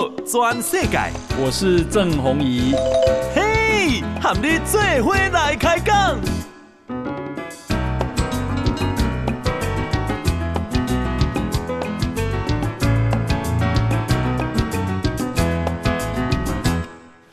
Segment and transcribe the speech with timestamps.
[0.00, 0.98] 道全世界，
[1.38, 2.74] 我是郑弘仪。
[3.34, 6.18] 嘿，和你做伙来开讲。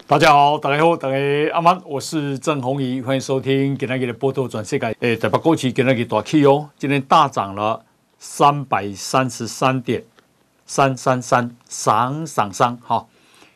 [0.06, 1.18] 大家好，大家好，大家
[1.54, 4.94] 阿曼，我是郑弘仪，欢迎收听今天的报道全世界。
[5.00, 7.82] 诶，台北股市今天大起哦，今天大涨了
[8.20, 10.04] 三百三十三点。
[10.70, 13.08] 三三三上上上，好，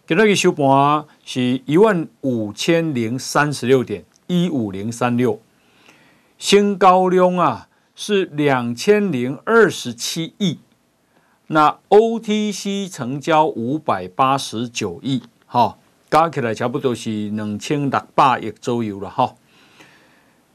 [0.07, 5.41] 今日嘅收盘是一万五千零三十六点一五零三六，
[6.37, 10.59] 新高量啊是两千零二十七亿，
[11.47, 15.77] 那 OTC 成交五百八十九亿，哈，
[16.09, 19.35] 加起来差不多是两千六百亿左右了，哈。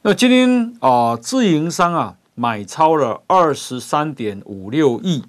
[0.00, 5.22] 那今天啊，自营商啊买超了二十三点五六亿。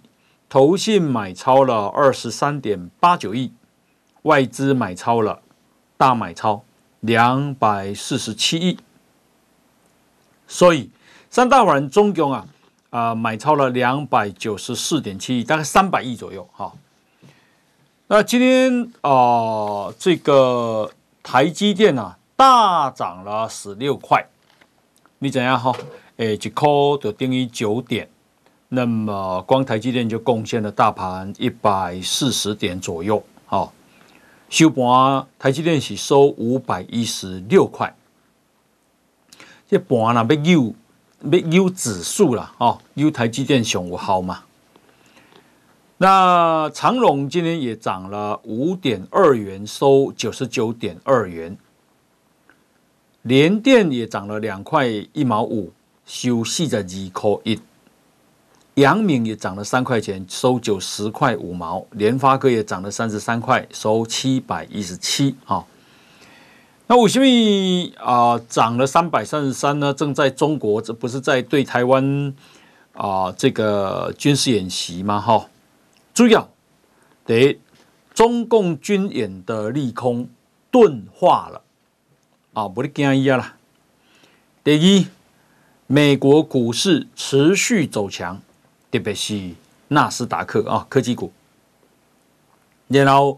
[0.50, 3.52] 投信买超了二十三点八九亿，
[4.22, 5.42] 外资买超了
[5.98, 6.64] 大买超
[7.02, 8.78] 两百四十七亿，
[10.48, 10.90] 所以
[11.30, 12.48] 三大法人总共啊
[12.90, 16.72] 啊、买超了两百九十四点七亿，大概三百亿左右哈。
[18.08, 20.90] 那今天啊、这个
[21.22, 24.26] 台积电啊大涨了十六块，
[25.20, 25.76] 你怎样哈？
[26.16, 26.68] 诶，一块
[27.02, 28.10] 就等于九点。
[28.70, 33.72] 那么光台积电就贡献了大盘一百四十点左右，好，
[34.50, 37.96] 收盘台积电是收五百一十六块，
[39.70, 40.76] 这盘呢要有
[41.32, 44.44] 要有指数了哦，优台积电上午好嘛？
[46.00, 51.58] 那长荣今天也涨了五点二元，收九十九点二元，
[53.22, 55.72] 联电也涨了两块一毛五，
[56.06, 57.58] 收四十二块一。
[58.78, 65.36] 阳明也涨了三块钱，收九十块五毛；联发科也涨了三十三块，收七百一十七。
[65.46, 65.66] 啊，
[66.86, 67.26] 那为什么
[67.98, 69.92] 啊涨了三百三十三呢？
[69.92, 72.36] 正在中国，这不是在对台湾
[72.94, 75.20] 啊这个军事演习吗？
[75.20, 75.50] 哈，
[76.14, 76.48] 注意啊
[77.26, 77.60] 得
[78.14, 80.30] 中共军演的利空
[80.70, 81.64] 钝化了
[82.54, 83.56] 啊，不得惊一样了。
[84.64, 85.08] 第一，
[85.88, 88.40] 美国股市持续走强。
[88.92, 89.52] 特别是
[89.90, 91.32] 纳斯达克啊，科技股。
[92.88, 93.38] 然后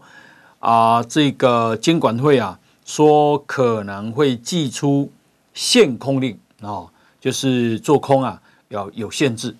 [0.60, 5.10] 啊，这个监管会啊说可能会祭出
[5.52, 6.86] 限空令啊，
[7.20, 9.56] 就是做空啊要有限制，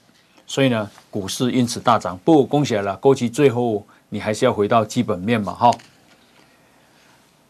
[0.47, 2.17] 所以呢，股市因此大涨。
[2.25, 5.71] 不过恭喜了，枸杞最后你还是要回到基本面嘛，哈。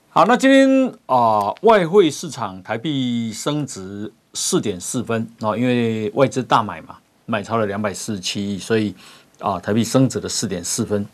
[0.08, 6.96] 好，那今天啊，外汇市场台币升值四点四分啊，因为外资大买嘛。
[7.30, 8.92] 买超了两百四十七亿，所以
[9.38, 11.06] 啊，台币升值了四点四分。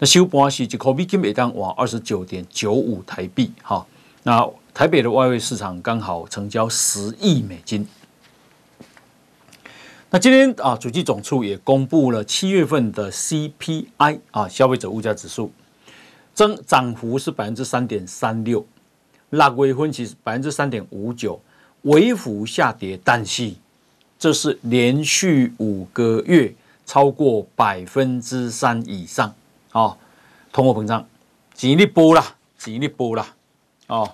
[0.00, 3.52] 那收盘是一块美金每当往二十九点九五台币。
[3.62, 3.86] 哈，
[4.24, 4.44] 那
[4.74, 7.86] 台北的外汇市场刚好成交十亿美金。
[10.10, 15.52] 那今天啊，主计总处也公布了七月份的 CPI 啊，消费者物价指数
[16.34, 18.66] 增涨幅是百分之三点三六，
[19.30, 21.40] 六月份其实百分之三点五九，
[21.82, 23.54] 微幅下跌，但是。
[24.20, 26.52] 这是连续五个月
[26.84, 29.34] 超过百分之三以上
[29.72, 29.96] 哦，
[30.52, 31.06] 通货膨胀，
[31.54, 33.26] 钱你补啦，钱你补啦，
[33.86, 34.12] 哦，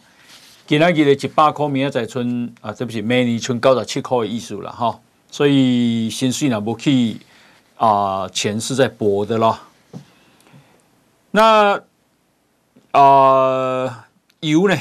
[0.65, 7.17] 今天记得一百块，明仔载剩啊，对不起，明年剩九十七块的意思了哈、哦，所以薪水呢不去
[7.77, 9.59] 啊，钱是在补的咯。
[11.33, 11.75] 那
[12.93, 13.95] 啊、呃，
[14.39, 14.77] 油呢？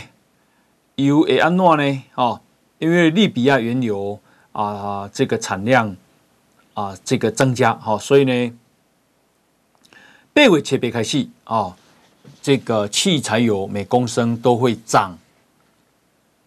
[0.97, 2.03] 油会安怎呢？
[2.13, 2.39] 哦，
[2.77, 4.19] 因为利比亚原油。
[4.63, 5.93] 啊，这个产量
[6.73, 8.53] 啊，这个增加，好，所以呢，
[10.33, 11.75] 八月切别开始啊，
[12.41, 15.17] 这个汽柴油每公升都会涨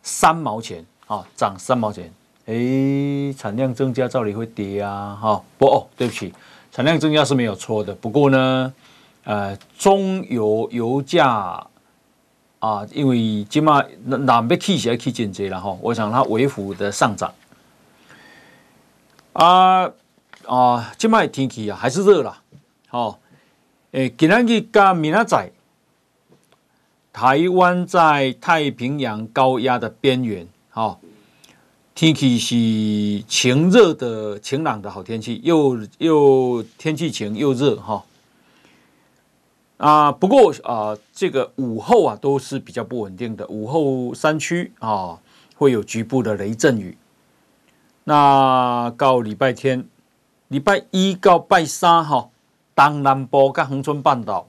[0.02, 2.10] 三毛钱，啊，涨三毛钱。
[2.46, 6.32] 哎，产量增加，照理会跌啊，哈，不哦，对不起，
[6.72, 7.94] 产量增加是没有错的。
[7.94, 8.72] 不过呢，
[9.24, 11.62] 呃，中油油价
[12.58, 17.30] 啊，因为起码那那边气起来气减值了哈，我想它微幅的上涨。
[19.38, 19.92] 啊
[20.46, 20.92] 啊！
[20.98, 22.42] 今麦天气啊还是热啦。
[22.88, 23.20] 好，
[23.92, 25.52] 诶，今日加明仔载，
[27.12, 30.44] 台湾在太平洋高压的边缘。
[30.70, 31.00] 好，
[31.94, 38.04] 天气是晴热的、晴朗的好天气，又又天气晴又热哈。
[39.76, 45.16] 啊，不过啊，这个午后啊都是比较不稳定的，午后山区啊
[45.54, 46.98] 会有局部的雷阵雨。
[48.08, 49.86] 那到礼拜天、
[50.48, 52.30] 礼拜一到拜三哈，
[52.74, 54.48] 东南部跟恒春半岛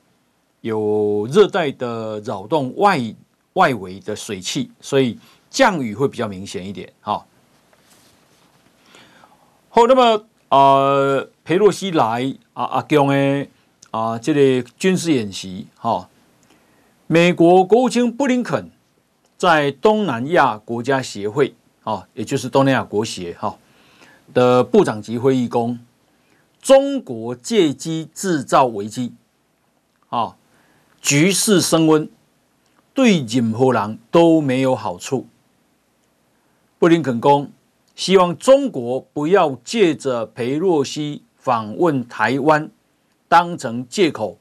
[0.62, 2.98] 有热带的扰动外
[3.56, 5.20] 外围的水汽，所以
[5.50, 6.90] 降雨会比较明显一点。
[7.02, 7.26] 哈，
[9.68, 13.48] 好，那么呃，裴洛西来啊阿强的
[13.92, 16.08] 啊，这个军事演习，哈，
[17.08, 18.72] 美国国务卿布林肯
[19.38, 21.54] 在东南亚国家协会
[21.84, 23.58] 啊，也就是东南亚国协哈
[24.34, 25.80] 的部长级会议中，
[26.62, 29.14] 中国借机制造危机，
[30.10, 30.36] 啊。
[31.02, 32.10] 局势升温，
[32.94, 35.26] 对任何人都没有好处。
[36.78, 37.50] 布林肯公
[37.96, 42.70] 希望中国不要借着裴洛西访问台湾
[43.30, 44.38] 当成借口，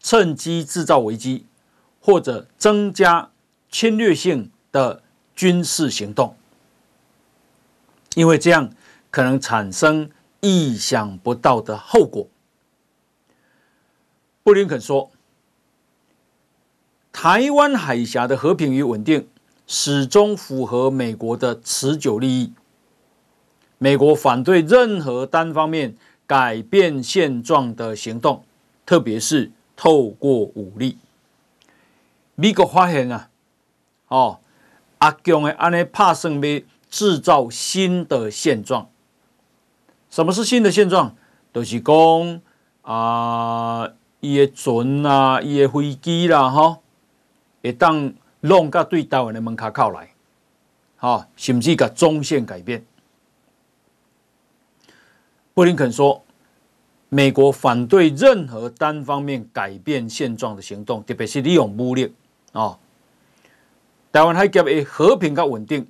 [0.00, 1.44] 趁机制造危机，
[2.00, 3.28] 或者增加
[3.68, 5.02] 侵略性的
[5.34, 6.36] 军事行动，
[8.14, 8.70] 因为这样
[9.10, 10.10] 可能产生
[10.40, 12.28] 意想不到的后果。
[14.42, 15.10] 布林肯说。
[17.12, 19.28] 台湾海峡的和平与稳定
[19.66, 22.52] 始终符合美国的持久利益。
[23.78, 28.44] 美国反对任何单方面改变现状的行动，
[28.86, 30.98] 特别是透过武力。
[32.36, 33.28] 美国发现啊，
[34.06, 34.38] 哦，
[34.98, 38.90] 阿强的安尼拍算要制造新的现状。
[40.10, 41.14] 什么是新的现状？
[41.54, 42.40] 就是讲
[42.82, 43.90] 啊，
[44.20, 46.78] 伊的船啊，伊的飞机啦，哈。
[47.62, 50.14] 会当弄个对台湾的门槛靠来，
[50.96, 52.84] 哈，甚至个中线改变。
[55.52, 56.24] 布林肯说，
[57.10, 62.14] 美国反对任何单方面改变现状的行动，特别是利用武力
[62.52, 62.78] 啊。
[64.10, 65.86] 台湾海峡的和平跟稳定，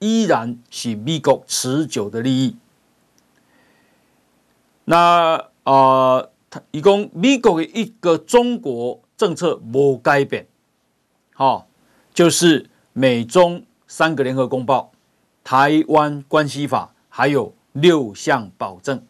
[0.00, 2.56] 依然是美国持久的利益。
[4.86, 10.48] 那啊，他一共美国的一个中国政策无改变。
[11.36, 11.66] 哦，
[12.12, 14.90] 就是美中三个联合公报、
[15.44, 19.06] 台湾关系法，还有六项保证，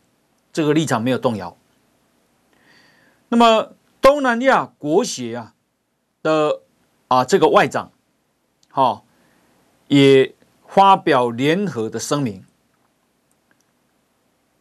[0.52, 1.56] 这个立场没有动摇。
[3.31, 5.54] 那么东南亚国协啊
[6.22, 6.60] 的
[7.08, 7.90] 啊这个外长，
[8.69, 9.02] 好、哦，
[9.88, 10.34] 也
[10.72, 12.44] 发表联合的声明，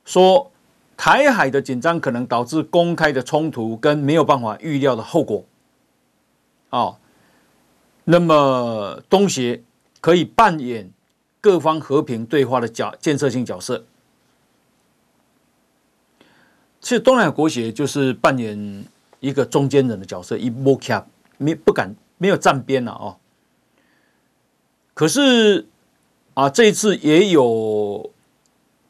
[0.03, 0.51] 说
[0.97, 5.45] 台海的紧张可能导致公开的冲突跟没有办法预料的后果，
[6.71, 6.97] 哦。
[8.05, 9.61] 那么，东协
[10.01, 10.91] 可以扮演
[11.39, 13.85] 各方和平对话的角建设性角色。
[16.81, 18.83] 其实，东南亚国协就是扮演
[19.19, 21.05] 一个中间人的角色，一摸卡
[21.37, 23.17] 没不敢没有站边了哦。
[24.95, 25.67] 可是
[26.39, 28.11] 啊，这一次也有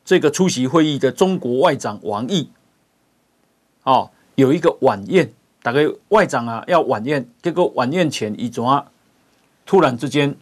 [0.06, 2.52] 这个出席会议的中国外长王毅，
[3.82, 8.86] 哦，有一个晚宴，大概外长啊要晚宴，结果晚宴前一转。
[9.66, 10.36] 突然之间，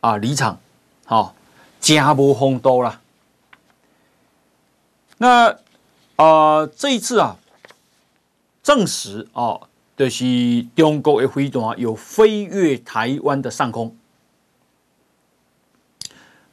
[0.00, 0.58] 啊，离场，
[1.04, 1.34] 好，
[1.78, 3.02] 家无风度了。
[5.18, 5.58] 那
[6.16, 7.36] 啊、这一次啊，
[8.62, 13.94] 证实哦，就是中国的飞弹有飞越台湾的上空。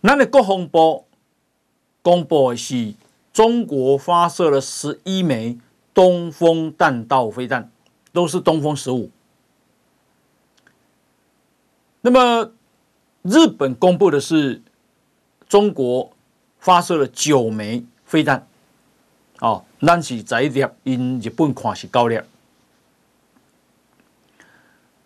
[0.05, 1.05] 那你国防部
[2.01, 2.93] 公布的是，
[3.31, 5.57] 中国发射了十一枚
[5.93, 7.71] 东风弹道飞弹，
[8.11, 9.09] 都是东风十五。
[12.01, 12.51] 那么，
[13.21, 14.61] 日本公布的是
[15.47, 16.11] 中国
[16.59, 18.45] 发射了九枚飞弹，
[19.39, 22.25] 哦，那是在粒，因日本看是高粱。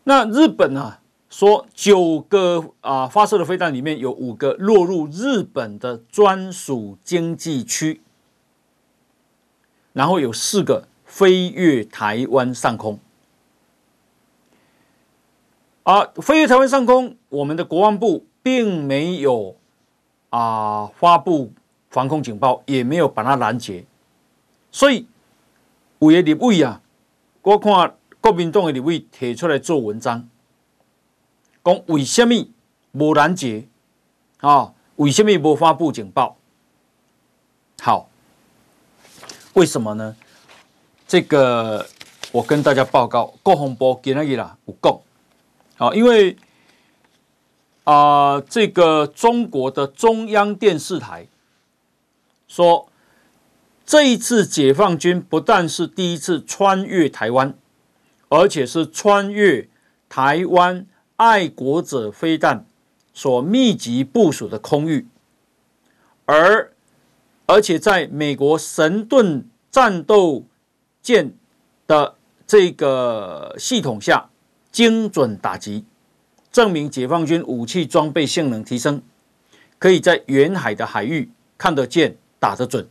[0.06, 8.02] 那日本啊说九个啊发射的飞弹里面有五个落入日本的专属经济区，
[9.94, 13.00] 然后有四个飞越台湾上空。
[15.84, 19.56] 啊，飞越台湾上空，我们的国防部并没有
[20.30, 21.54] 啊发布
[21.90, 23.86] 防空警报，也没有把它拦截，
[24.70, 25.08] 所以
[26.00, 26.82] 有的立委啊，
[27.42, 30.28] 我看国民党的立委提出来做文章，
[31.68, 32.34] 讲为什么
[32.94, 33.68] 没拦截
[34.38, 34.74] 啊？
[34.96, 36.38] 为什么没发布警报？
[37.82, 38.10] 好，
[39.54, 40.16] 为什么呢？
[41.06, 41.86] 这个
[42.32, 44.98] 我跟大家报告，国防部今日啦有讲。
[45.76, 46.38] 好，因为
[47.84, 51.28] 啊、呃，这个中国的中央电视台
[52.48, 52.88] 说，
[53.86, 57.54] 这一次解放军不但是第一次穿越台湾，
[58.30, 59.68] 而且是穿越
[60.08, 62.66] 台湾爱国者飞弹
[63.14, 65.08] 所密集部署的空域，
[66.26, 66.72] 而
[67.48, 70.46] 而且在美国神盾战斗
[71.02, 71.34] 舰
[71.88, 74.30] 的这个系统下
[74.72, 75.86] 精准打击，
[76.52, 79.02] 证明解放军武器装备性能提升，
[79.80, 82.88] 可以在远海的海域看得见、打得准。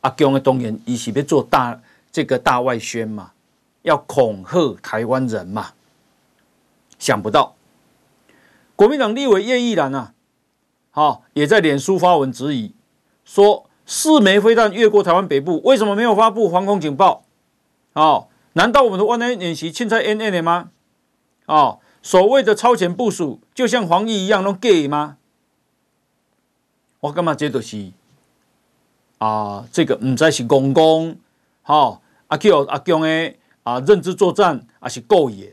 [0.00, 1.78] 阿共的动员，一起别做大
[2.10, 3.32] 这个大外宣嘛，
[3.82, 5.74] 要恐吓台湾人嘛。
[7.00, 7.56] 想不到，
[8.76, 10.12] 国民党立委叶毓兰啊，
[10.90, 12.72] 好也在脸书发文质疑，
[13.24, 17.24] 说四枚飞弹越过台湾北部，为什么没有发布防空警报？
[17.94, 20.70] 哦，难道我们的万安演习凊彩演演的吗？
[21.46, 25.16] 哦，所谓的超前部署，就像防疫一样都 gay 吗？
[27.00, 27.92] 我干嘛这都是？
[29.16, 31.16] 啊，这个唔再是公公，
[31.62, 35.50] 好阿 Q 阿强的啊认知作战，还是故意。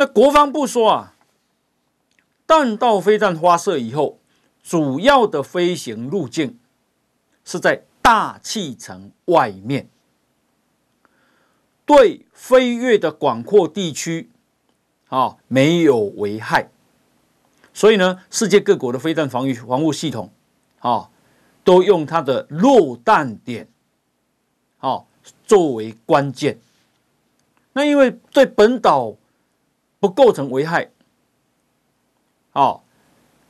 [0.00, 1.14] 那国防部说啊，
[2.46, 4.18] 弹道飞弹发射以后，
[4.62, 6.58] 主要的飞行路径
[7.44, 9.90] 是在大气层外面，
[11.84, 14.30] 对飞越的广阔地区
[15.08, 16.70] 啊没有危害。
[17.74, 20.32] 所以呢，世界各国的飞弹防御防护系统
[20.78, 21.10] 啊。
[21.62, 23.68] 都用它的落弹点，
[24.78, 25.06] 好
[25.46, 26.58] 作为关键。
[27.74, 29.14] 那因为对本岛
[30.00, 30.90] 不构成危害，
[32.52, 32.80] 哦，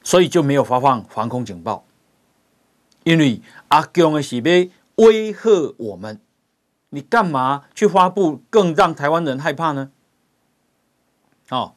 [0.02, 1.86] 所以就没有发放防空警报。
[3.04, 6.20] 因为阿共的是被威吓我们，
[6.90, 9.90] 你干嘛去发布更让台湾人害怕呢？
[11.48, 11.72] 哦，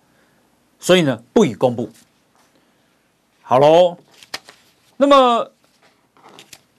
[0.79, 1.89] 所以呢不予公布。
[3.41, 3.97] 好喽，
[4.97, 5.51] 那么。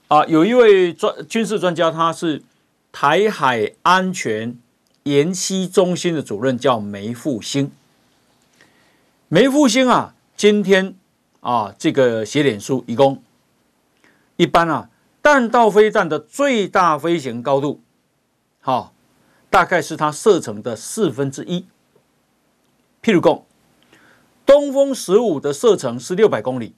[0.07, 2.43] 啊，有一位专军事专家，他是
[2.91, 4.55] 台海安全
[5.01, 7.71] 研析中心的主任，叫梅复兴。
[9.27, 10.95] 梅复兴啊，今天
[11.39, 13.23] 啊，这个写脸书，一共
[14.35, 14.89] 一般啊，
[15.21, 17.81] 弹道飞弹的最大飞行高度，
[18.61, 18.93] 好、
[19.49, 21.65] 大概是它射程的四分之一。
[23.01, 23.41] 譬如讲，
[24.45, 26.75] 东风十五的射程是六百公里，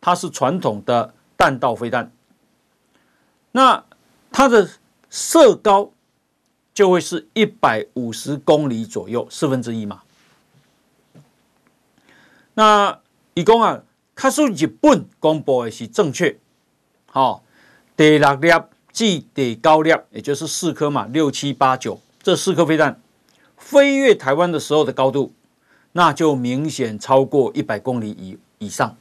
[0.00, 1.14] 它是传统的。
[1.36, 2.12] 弹道飞弹，
[3.50, 3.84] 那
[4.30, 4.70] 它的
[5.10, 5.90] 射高
[6.72, 10.03] 就会是一百五十公里左右，四分之一嘛。
[12.54, 13.00] 那
[13.34, 13.82] 一共啊，
[14.14, 16.38] 它是日本公布的是正确，
[17.06, 17.42] 好，
[17.96, 18.48] 第六粒
[18.92, 23.00] 至第九粒，也就是四颗嘛，六七八九这四颗飞弹
[23.56, 25.32] 飞越台湾的时候的高度，
[25.92, 28.96] 那就明显超过一百公里以以上，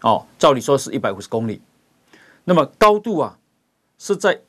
[0.00, 1.60] 哦，照理说是一百五十公里。
[2.44, 3.38] 那么高度啊，
[3.98, 4.40] 是在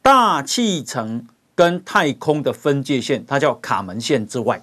[0.00, 4.62] 大气层跟太空的分界线，它叫卡门线之外。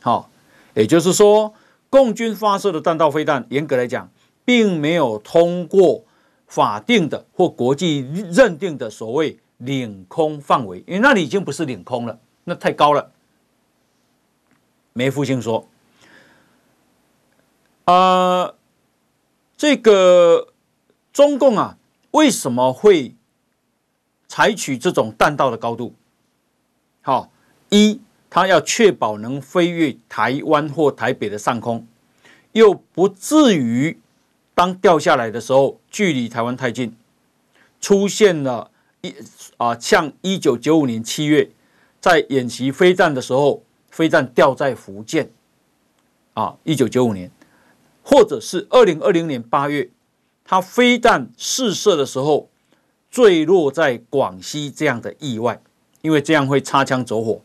[0.00, 0.28] 好，
[0.74, 1.54] 也就是说，
[1.90, 4.10] 共军发射的弹道飞弹，严格来讲，
[4.44, 6.04] 并没有通过
[6.46, 13.12] 法定的或国际认定的所谓领空范围，因为那里已经不是领空了，那太高了。
[14.92, 15.68] 梅复兴说
[17.86, 18.54] ：“啊、
[19.56, 20.48] 这个
[21.12, 21.76] 中共啊。”
[22.12, 23.14] 为什么会
[24.26, 25.94] 采取这种弹道的高度？
[27.02, 27.30] 好，
[27.68, 31.86] 一，它要确保能飞越台湾或台北的上空，
[32.52, 33.98] 又不至于
[34.54, 36.94] 当掉下来的时候距离台湾太近，
[37.80, 38.70] 出现了
[39.00, 39.14] 一
[39.56, 41.50] 啊，像一九九五年七月
[42.00, 45.30] 在演习飞弹的时候，飞弹掉在福建，
[46.34, 47.30] 啊，一九九五年，
[48.02, 49.90] 或者是二零二零年八月。
[50.50, 52.48] 它飞弹试射的时候
[53.10, 55.60] 坠落在广西这样的意外，
[56.00, 57.42] 因为这样会擦枪走火。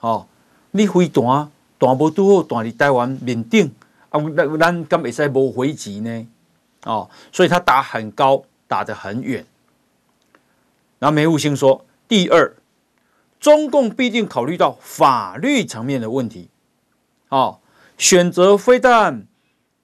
[0.00, 0.26] 哦，
[0.72, 3.72] 你飞弹弹不多好，弹在台湾面顶
[4.10, 6.26] 啊，咱咱敢会使无回击呢？
[6.84, 9.46] 哦，所以它打很高，打得很远。
[10.98, 12.56] 然后梅复兴说，第二，
[13.38, 16.48] 中共必定考虑到法律层面的问题。
[17.28, 17.60] 哦，
[17.96, 19.26] 选择飞弹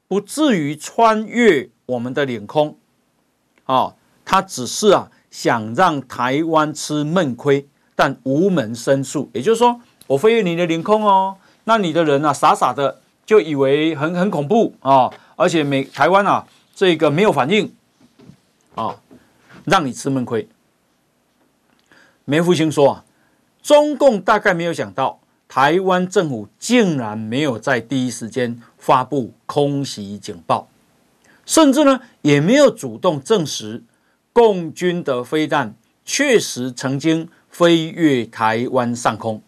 [0.08, 1.70] 不至于穿越。
[1.87, 2.76] 我们的领空，
[3.62, 3.94] 啊，
[4.25, 9.30] 他只是啊想让台湾吃闷亏，但无门申诉。
[9.32, 17.75] 也就是说，我飞越你的领空哦，那你的人啊傻傻的就以为很很恐怖啊，而且美台湾啊这个没有反应，
[18.75, 18.96] 啊，
[19.64, 20.48] 让你吃闷亏。
[22.25, 23.04] 梅复兴说啊，
[23.62, 30.68] 中共大概没有想到，台湾政府竟然没有在第一时间发布空袭警报。
[31.44, 33.84] 甚至呢，也没有主动证实
[34.32, 39.40] 共军的飞弹确实曾经飞越台湾上空。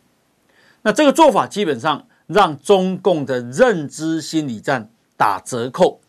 [0.83, 6.01] 那这个做法基本上让中共的认知心理战打折扣，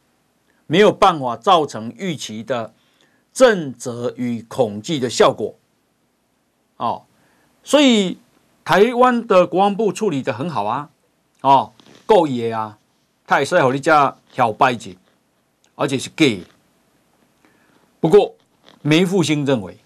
[0.68, 2.74] 没有办法造成预期的
[3.34, 5.56] 震慑与恐惧的效果。
[6.78, 7.04] 哦，
[7.64, 8.18] 所以
[8.64, 10.90] 台湾的国防部处理得很好啊，
[11.42, 11.74] 哦，
[12.06, 12.78] 够野啊，
[13.26, 14.96] 他也是和你家挑白子，
[15.76, 16.44] 而且是 gay。
[18.00, 18.36] 不过
[18.82, 19.78] 梅复兴认为，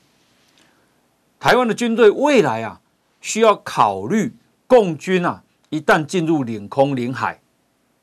[1.40, 2.82] 台湾的军队未来啊，
[3.22, 4.36] 需要考虑
[4.68, 7.42] 共军啊，一旦进入领空领海，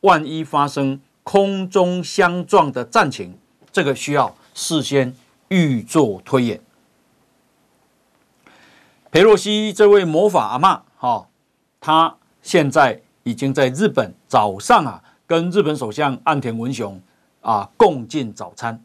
[0.01, 3.39] 万一发生空中相撞的战情，
[3.73, 5.15] 这个需要事先
[5.49, 6.61] 预做推演。
[9.11, 11.29] 裴洛西这位魔法阿妈，哈，
[11.81, 17.01] 他现在已经在日本早上啊，跟日本首相岸田文雄
[17.41, 18.85] 啊共进早餐。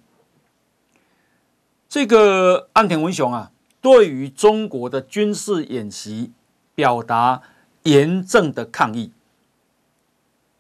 [1.88, 6.32] 这个岸田文雄啊，对于中国的军事演习
[6.74, 7.44] 表达
[7.86, 9.12] 严正的抗议，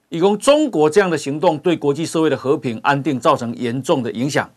[0.10, 4.50] 以供中国这样的行动对国际社会的和平安定造成严重的影响，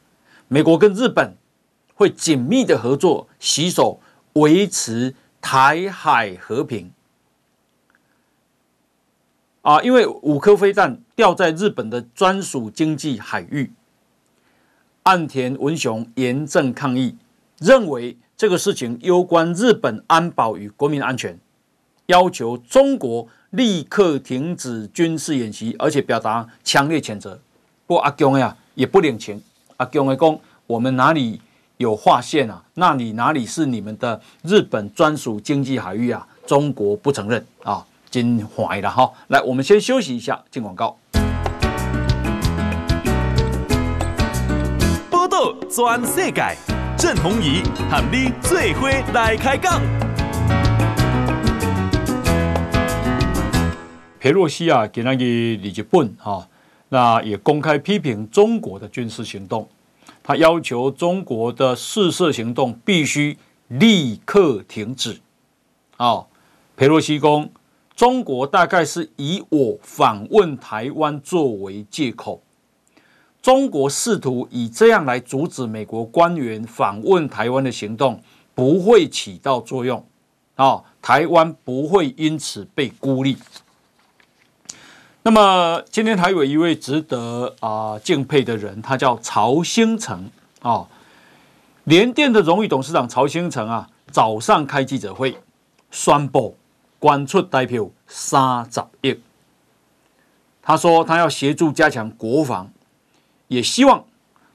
[0.49, 1.37] 美国跟日本
[1.95, 4.01] 会紧密的合作，携手。
[4.35, 6.93] 维持台海和平
[9.63, 13.73] 啊，因为五颗飞弹掉在日本的专属经济海域，
[15.03, 17.17] 岸田文雄严正抗议，
[17.59, 21.37] 认为这个事情攸关日本安保与国民安全，
[22.09, 27.39] 要求中国立刻停止军事演习，而且表达强烈谴责。
[27.87, 29.43] 不过阿共呀也不领情，
[29.77, 31.41] 阿共的讲我们哪里？
[31.77, 32.63] 有划线啊？
[32.75, 36.27] 那你哪里是你们的日本专属经济海域啊？
[36.47, 39.13] 中国不承认啊，真坏了哈！
[39.29, 40.97] 来，我们先休息一下，进广告。
[45.11, 46.57] 报道全世界，
[46.97, 50.08] 郑弘仪喊你最伙来开讲。
[54.21, 56.49] 裴洛西啊，给那个日本哈，
[56.89, 59.69] 那也公开批评中国的军事行动。
[60.23, 63.37] 他要求中国的试射行动必须
[63.69, 65.19] 立刻停止。
[65.97, 66.27] 哦，
[66.77, 67.49] 裴洛西公，
[67.95, 72.43] 中国大概是以我访问台湾作为借口，
[73.41, 78.21] 中国试图以这样来阻止美国官员访问台湾的行动
[78.55, 80.05] 不会起到作用。
[80.57, 83.37] 哦，台湾不会因此被孤立。
[85.29, 90.31] 那么今天还有一位值得啊、敬佩的人，他叫曹兴诚
[90.63, 90.89] 啊，
[91.85, 95.39] 联电的荣誉董事长曹兴诚啊，早上开记者会
[95.91, 96.57] 宣布
[96.99, 99.21] 捐出代票三十亿。
[100.63, 102.71] 他说他要协助加强国防，
[103.49, 104.07] 也希望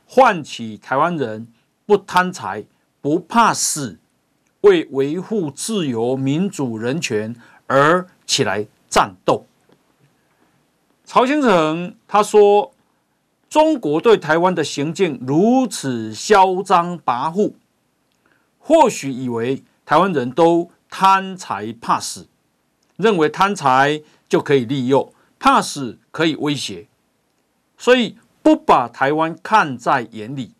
[0.07, 1.49] 唤起台湾人
[1.85, 2.63] 不贪财、
[2.99, 3.99] 不怕死，
[4.61, 7.35] 为维护自由、民主、人权
[7.67, 9.45] 而起来战斗。
[11.13, 12.73] 曹兴诚他说
[13.47, 17.53] ：“中国对台湾的行径如此嚣张跋扈，
[18.57, 22.25] 或许以为台湾人都贪财怕死，
[22.95, 26.87] 认为贪财就可以利诱，怕死可以威胁，
[27.77, 30.53] 所以不把台湾看在眼里。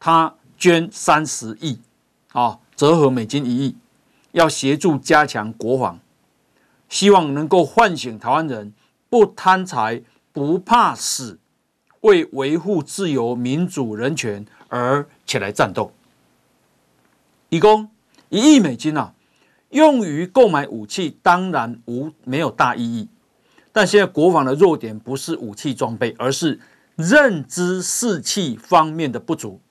[0.00, 1.78] 他捐三十亿，
[2.32, 3.76] 啊，折合美金一亿，
[4.32, 6.00] 要协助加强国防，
[6.88, 8.74] 希望能够唤醒台湾人。”
[9.16, 11.38] 不贪财，不怕死，
[12.02, 15.90] 为维护自由、民主、人权而起来战斗。
[17.48, 17.88] 一共
[18.28, 19.14] 一亿美金啊，
[19.70, 23.08] 用于购买武器，当然无没有大意义。
[23.72, 26.60] 但现在国防的弱点不是武器装备，而是
[26.94, 29.62] 认知士气方面的不足。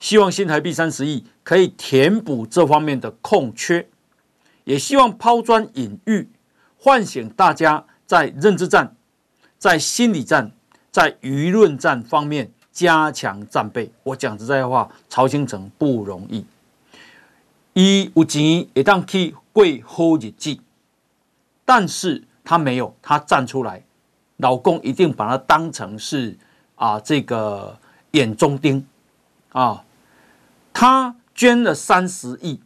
[0.00, 3.90] 希望新台币三十亿可以填补这方面的空缺，
[4.64, 6.30] 也希望抛砖引玉，
[6.78, 7.84] 唤醒大家。
[8.06, 8.94] 在认知战、
[9.58, 10.50] 在心理战、
[10.90, 13.90] 在舆论战方面加强战备。
[14.02, 16.44] 我讲实在话，曹兴诚不容易。
[17.72, 20.58] 一有钱也当去过好日子，
[21.64, 23.82] 但是他没有，他站出来，
[24.36, 26.36] 老公一定把他当成是
[26.76, 27.76] 啊这个
[28.12, 28.86] 眼中钉
[29.50, 29.82] 啊。
[30.72, 32.60] 他捐了三十亿，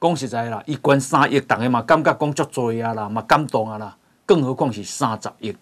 [0.00, 3.96] 讲实在啦，一捐三亿，大家嘛感觉讲足多啊啦，嘛感动啊啦。
[4.30, 5.52] 更何况是三十亿，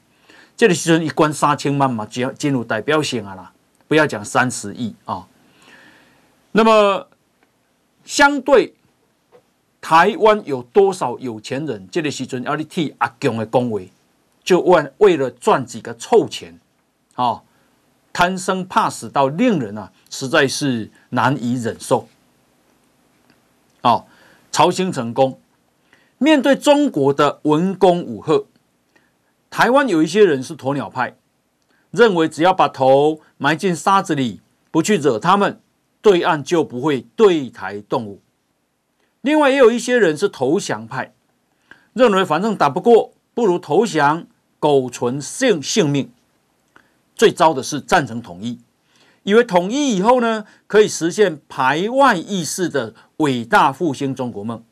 [0.54, 3.50] 这个时阵一关三千万嘛，只要进入代表性啊啦，
[3.86, 5.26] 不要讲三十亿啊。
[6.52, 7.08] 那么，
[8.04, 8.74] 相对
[9.80, 11.88] 台湾有多少有钱人？
[11.90, 13.90] 这个时阵要你替阿强的恭维，
[14.44, 16.60] 就为为了赚几个臭钱
[17.14, 17.40] 啊，
[18.12, 22.06] 贪生怕死到令人啊，实在是难以忍受。
[23.80, 24.04] 啊，
[24.52, 25.40] 朝兴成功
[26.18, 28.44] 面对中国的文攻武吓。
[29.58, 31.16] 台湾有一些人是鸵鸟派，
[31.90, 34.40] 认为只要把头埋进沙子里，
[34.70, 35.60] 不去惹他们，
[36.00, 38.20] 对岸就不会对台动武。
[39.20, 41.12] 另外也有一些人是投降派，
[41.92, 44.28] 认为反正打不过，不如投降，
[44.60, 46.12] 苟存性性命。
[47.16, 48.60] 最糟的是赞成统一，
[49.24, 54.62] 以为统一以后呢，可以实现排外意识的伟大复兴中国梦。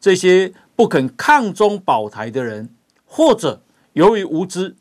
[0.00, 2.74] 这些不肯抗中保台的人，
[3.06, 3.62] 或者
[3.98, 4.76] 由于无知、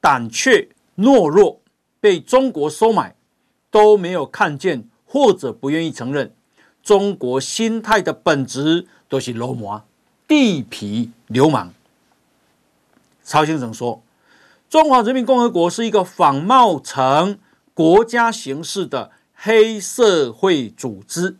[0.00, 1.60] 胆怯、懦弱，
[2.00, 3.14] 被中国收买，
[3.70, 6.34] 都没有看见，或者不愿意承认，
[6.82, 9.84] 中国心态的本质都是流氓、
[10.26, 11.74] 地痞流氓。
[13.22, 14.02] 曹先生说。
[14.70, 17.38] 中华人民共和国是一个仿冒成
[17.74, 21.36] 国家形式的黑社会组织。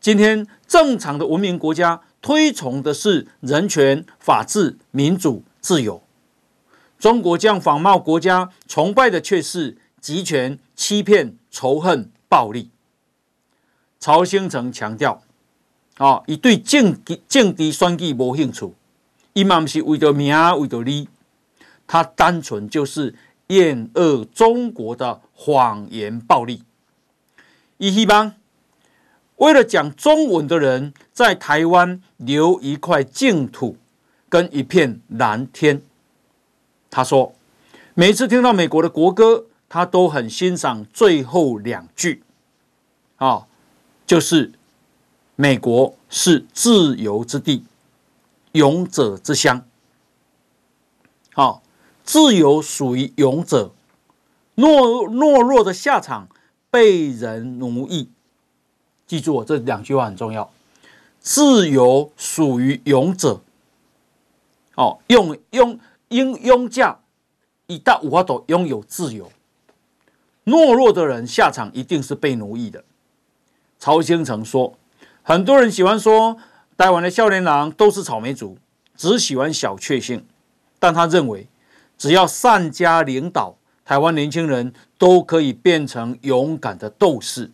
[0.00, 6.02] 今天正常的文明国家推崇的是人权、法治、民主、自由。
[6.98, 12.70] 中国这样仿冒国家崇拜的却是集权、欺骗、仇恨、暴力。
[13.98, 15.22] 曹兴诚强调：
[15.96, 16.96] 啊，以对政
[17.28, 18.72] 政敌选举无兴趣，
[19.32, 21.08] 伊嘛不是为着名，为着利。
[21.88, 23.14] 他单纯就是
[23.48, 26.62] 厌恶中国的谎言暴力。
[27.78, 28.32] 伊希望
[29.42, 33.76] 为了讲中文的人在台湾留一块净土
[34.28, 35.82] 跟一片蓝天。
[36.88, 37.34] 他说，
[37.94, 42.22] 每次听到美国的国歌，他都很欣赏最后两句，
[43.16, 43.48] 啊，
[44.06, 44.52] 就是
[45.34, 47.64] 美国是自由之地，
[48.52, 49.64] 勇者之乡，
[51.34, 51.62] 好。
[52.04, 53.72] 自由属于勇者，
[54.56, 56.28] 懦懦弱的下场
[56.68, 58.08] 被人奴役。
[59.12, 60.50] 记住我这两句话很重要。
[61.20, 63.42] 自由属于勇者，
[64.74, 66.98] 哦，用用英勇将
[67.66, 69.30] 以大五花朵拥有自由。
[70.46, 72.82] 懦弱的人下场一定是被奴役的。
[73.78, 74.78] 曹兴诚说，
[75.22, 76.38] 很多人喜欢说
[76.78, 78.56] 台湾的少年郎都是草莓族，
[78.96, 80.24] 只喜欢小确幸，
[80.78, 81.46] 但他认为。
[81.98, 87.50] 只要善加领导，台湾年轻人都可以变成勇敢的斗士。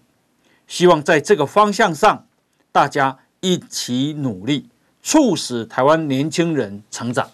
[0.68, 2.26] 希望在这个方向上，
[2.70, 4.68] 大家一起努力，
[5.02, 7.30] 促使台湾年轻人成长。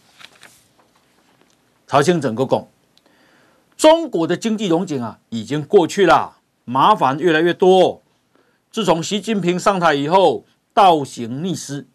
[1.86, 2.66] 曹兴诚讲，
[3.76, 8.00] 中国的经济荣景啊，已经过去了，麻烦越来越多。
[8.70, 11.86] 自从习近平上台以后，倒行逆施，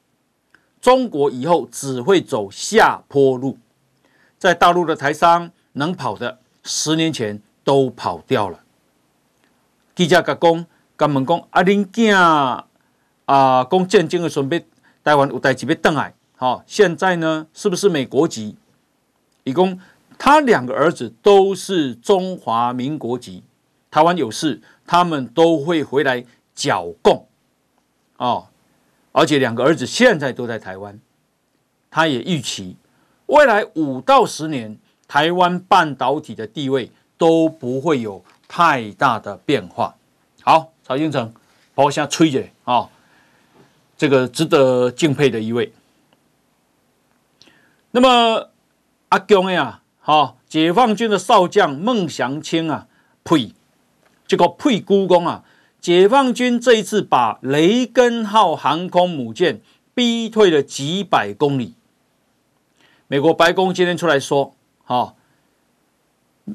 [0.80, 3.58] 中国以后只会走下坡路。
[4.38, 8.60] 在大陆的台商能跑的，十年前都跑掉了。
[9.96, 10.66] 记者甲讲，
[11.00, 14.66] 甲问讲啊，恁囝啊，讲战争的准备，
[15.02, 18.58] 台湾有代志要转来，好，现在呢，是不是美国籍？
[19.46, 19.80] 伊讲
[20.18, 23.42] 他两个儿子都是中华民国籍，
[23.90, 27.26] 台湾有事，他们都会回来剿共，
[28.18, 28.48] 哦，
[29.14, 31.00] 而且两个儿子现在都在台湾，
[31.90, 32.76] 他也预期。
[33.28, 39.96] 未来五到十年，台湾半导体的地位都不会有太大的变化。
[40.42, 41.32] 好，曹兴诚，
[41.76, 42.90] 帮我先吹着啊，
[43.96, 45.72] 这个值得敬佩的一位。
[47.92, 48.50] 那么
[49.10, 52.88] 阿强呀，好，解放军的少将孟祥青啊，
[53.24, 53.54] 呸，
[54.26, 55.44] 这个呸，孤公啊，
[55.80, 59.62] 解放军这一次把雷根号航空母舰
[59.94, 61.76] 逼退了几百公里。
[63.06, 65.14] 美国白宫今天出来说：“哈，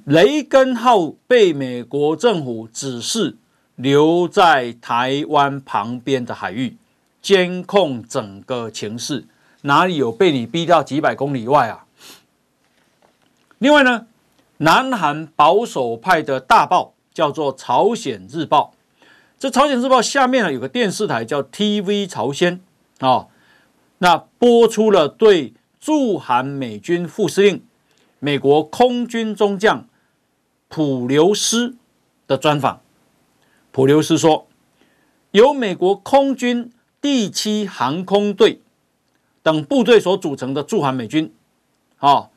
[0.05, 3.37] 雷根号被美国政府指示
[3.77, 6.77] 留在台湾旁边的海域，
[7.21, 9.27] 监控整个情势，
[9.63, 11.87] 哪里有被你逼到几百公里外啊？”
[13.59, 14.07] 另外呢，
[14.59, 18.75] 南韩保守派的大报叫做《朝鲜日报》，
[19.39, 22.61] 这《朝鲜日报》下面呢有个电视台叫 TV 朝鲜
[23.01, 23.27] 啊，
[23.99, 25.55] 那播出了对。
[25.85, 27.63] 驻韩美军副司令、
[28.19, 29.87] 美国空军中将
[30.69, 31.77] 普留斯
[32.27, 32.81] 的专访。
[33.75, 34.47] 普留斯说
[35.33, 38.61] ：“由美国空军第七航空队
[39.43, 41.35] 等部队所组成的驻韩美军，
[41.99, 42.31] 啊，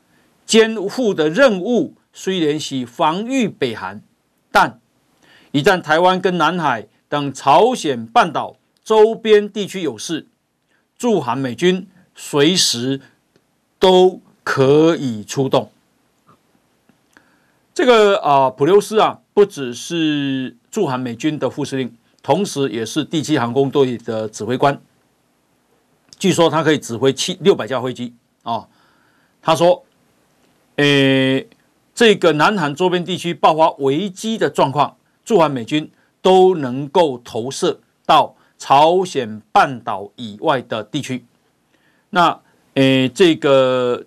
[0.44, 4.02] 肩负的任务虽然是防御北韩，
[4.50, 4.80] 但
[5.52, 10.26] 一旦台湾跟南海等朝鲜半岛周边地区有事，
[10.98, 13.00] 驻韩美军随时。”
[13.80, 15.70] 都可以出动。
[17.78, 24.80] 这个啊，普留斯啊，不只是驻韩美军的副司令，同时也是第七航空队的指挥官。
[26.18, 28.12] 据说他可以指挥七六百架飞机
[28.42, 28.66] 啊。
[29.40, 29.84] 他说
[30.74, 31.46] ：“诶，
[31.94, 35.88] 这个南韩周边地区爆发危机的状况，驻韩美军
[36.20, 41.24] 都能够投射到朝鲜半岛以外的地区。
[42.10, 42.40] 那
[42.74, 44.04] 诶，这个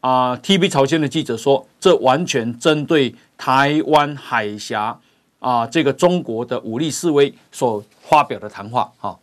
[0.00, 4.98] 啊，TV 朝鲜的记者说，这完全针对台湾海峡
[5.38, 9.16] 啊，这个中国的武力示威所发表的谈话哈。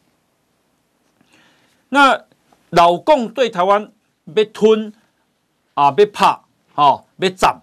[1.90, 2.24] 那
[2.70, 3.92] 老共对台湾
[4.34, 4.94] 被吞
[5.74, 6.46] 啊，被怕
[6.76, 7.60] 啊，被斩，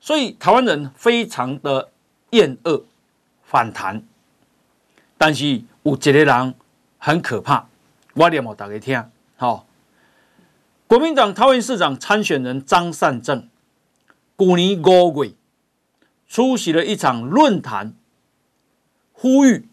[0.00, 1.90] 所以台湾人非常的
[2.30, 2.86] 厌恶
[3.44, 4.02] 反弹，
[5.18, 6.54] 但是有一个人
[6.96, 7.66] 很可怕。
[8.14, 9.65] 我念给大家听，好，
[10.88, 13.48] 国民党桃园市长参选人张善政，
[14.36, 15.32] 古年五月
[16.28, 17.92] 出席了一场论坛，
[19.12, 19.66] 呼吁，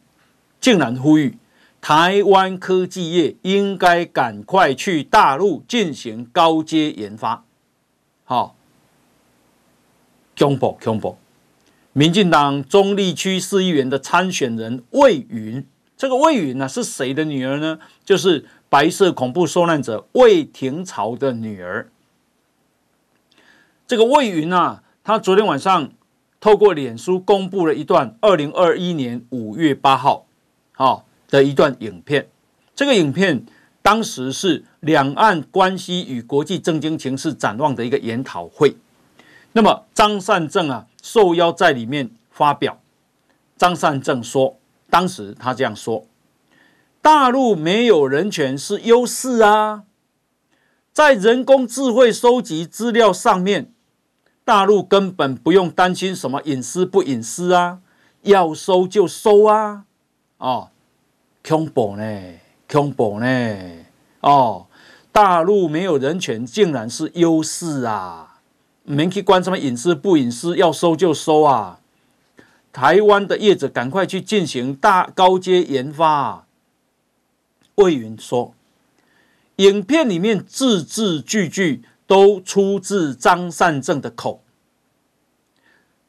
[0.60, 1.38] 竟然呼吁
[1.80, 7.46] 台湾科技业应该赶快去大陆进行高阶研发，
[8.24, 8.56] 好，
[10.36, 11.18] 恐怖恐怖，
[11.92, 15.64] 民进党中立区市议员的参选人魏云。
[15.96, 17.80] 这个魏云呢是谁的女儿呢？
[18.04, 21.92] 就是白色恐怖受难者魏廷朝的女儿。
[23.86, 25.92] 这个魏云啊，他昨天晚上
[26.40, 30.26] 透过脸书公布了一段二零二一年五月八号，
[30.72, 32.28] 好，的一段影片。
[32.74, 33.46] 这个影片
[33.84, 38.76] 当时是两岸关系与国际政经情势展望的一个研讨会。
[39.52, 42.80] 那么张善政啊受邀在里面发表。
[43.56, 44.58] 张善政说。
[44.90, 46.06] 当时他这样说
[47.04, 49.84] ：“大陆没有人权是优势啊，
[50.94, 53.74] 在人工智慧收集资料上面，
[54.46, 57.80] 大陆根本不用担心什么隐私不隐私啊，
[58.22, 59.84] 要收就收啊，
[60.38, 60.70] 哦，
[61.46, 62.04] 恐怖呢，
[62.72, 63.26] 恐怖呢，
[64.22, 64.68] 哦，
[65.12, 68.40] 大陆没有人权竟然是优势啊，
[68.84, 71.82] 没去管什么隐私不隐私，要收就收啊。”
[72.72, 76.46] 台湾的业者赶快去进行大高阶研发。
[77.76, 78.54] 魏云说，
[79.58, 84.44] 影片里面字字句句都出自张善政的口。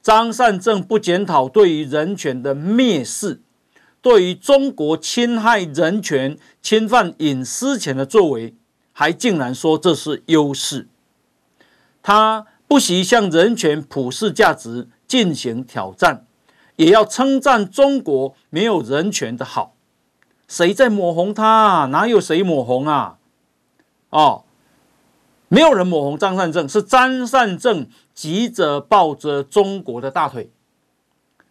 [0.02, 3.40] 张善政不检讨对于人权的蔑视，
[4.02, 8.54] 对于中国侵害人权、侵犯隐私权的作为，
[8.92, 10.88] 还竟然说这是优势。
[12.02, 16.26] 他不惜向人权普世价值进行挑战。
[16.76, 19.73] 也要称赞中国没有人权的好，
[20.48, 21.86] 谁在抹红他啊？
[21.86, 23.18] 哪有谁抹红啊？
[24.10, 24.44] 哦，
[25.48, 30.50] 没有人抹红张善政，是张善政急着抱着中国的大腿，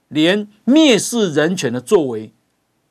[0.07, 2.31] 连蔑视人权的作为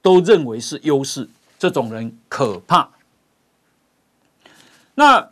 [0.03, 2.91] 都认为是优势，这种人可怕。
[4.95, 5.31] 那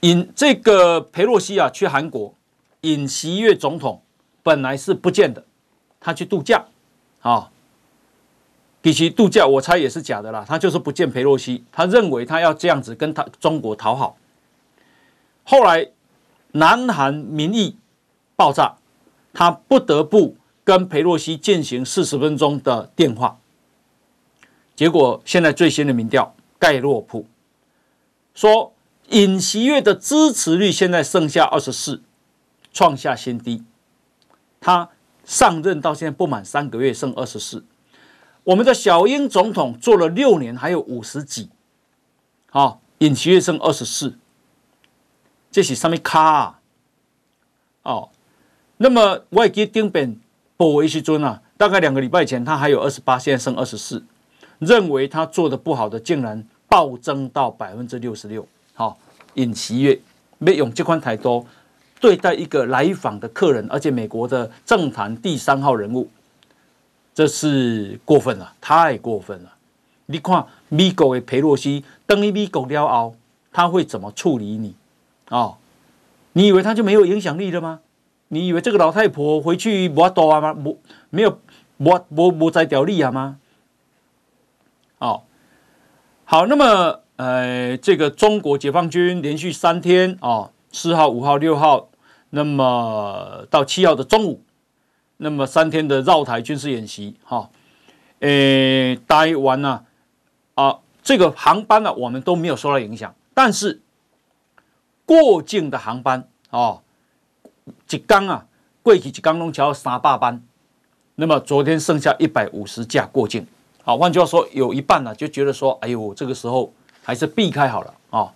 [0.00, 2.34] 尹这个裴洛西啊去韩国，
[2.80, 4.02] 尹锡悦总统
[4.42, 5.44] 本来是不见的。
[6.04, 6.64] 他去度假，
[7.20, 7.51] 啊，
[8.82, 10.44] 比起度假，我猜也是假的啦。
[10.46, 14.18] 他就是不见裴洛西，他认为他要这样子跟他中国讨好。
[15.44, 15.88] 后来，
[16.50, 17.76] 南韩民意
[18.36, 18.74] 爆炸，
[19.32, 23.38] 他不得不跟裴洛西进行四十分钟的电话。
[24.74, 27.26] 结果现在最新的民调，盖洛普
[28.34, 28.74] 说
[29.08, 32.02] 尹锡悦的支持率现在剩下二十四，
[32.72, 33.62] 创下新低。
[34.60, 34.90] 他。
[35.24, 37.64] 上任到现在不满三个月，剩二十四。
[38.44, 41.48] 我们的小英总统做了六年，还有五十几。
[42.50, 44.18] 好，尹锡悦剩二十四，
[45.50, 46.60] 这是什么卡啊？
[47.82, 48.08] 哦，
[48.78, 50.18] 那么外基丁本
[50.56, 54.04] 博维西尊啊，大概两个礼拜前他还有二十八，现在剩二十四。
[54.58, 58.46] 认为他做的不好的，竟然暴增到百分之六十六。
[58.74, 58.96] 好，
[59.34, 60.00] 尹锡悦
[60.38, 61.44] 没用这款太多。
[61.98, 66.08] 对待一个来访的客人，而且美国的政坛第三号人物，
[67.14, 69.52] 这是过分了，太过分了。
[70.06, 73.14] 你看美国的裴洛西等于美国了后，
[73.52, 74.74] 他会怎么处理你？
[75.28, 75.56] 哦，
[76.32, 77.80] 你以为他就没有影响力了吗？
[78.28, 80.54] 你以为这个老太婆回去没多啊吗？
[80.54, 80.76] 没
[81.10, 81.38] 没有
[81.76, 83.38] 没没没再屌厉害吗？
[84.98, 85.22] 哦，
[86.24, 91.88] 好，那么呃，这个中国解放军连续三天哦，四号、五号、六号。
[92.34, 94.40] 那么到七号的中午，
[95.22, 97.48] 那么三天的绕台军事演习，哈，
[98.18, 99.84] 诶，待完了
[100.56, 103.80] 啊，这个航班呢，我们都没有受到影响，但是
[105.06, 106.80] 过境的航班啊，
[107.88, 108.46] 一刚啊，
[108.82, 110.42] 过去一刚龙桥三百班，
[111.14, 113.46] 那么昨天剩下一百五十架过境，
[113.84, 118.32] 好，换句话说，有一半呢就觉得说，哎呦，这个时候还是避开好了啊，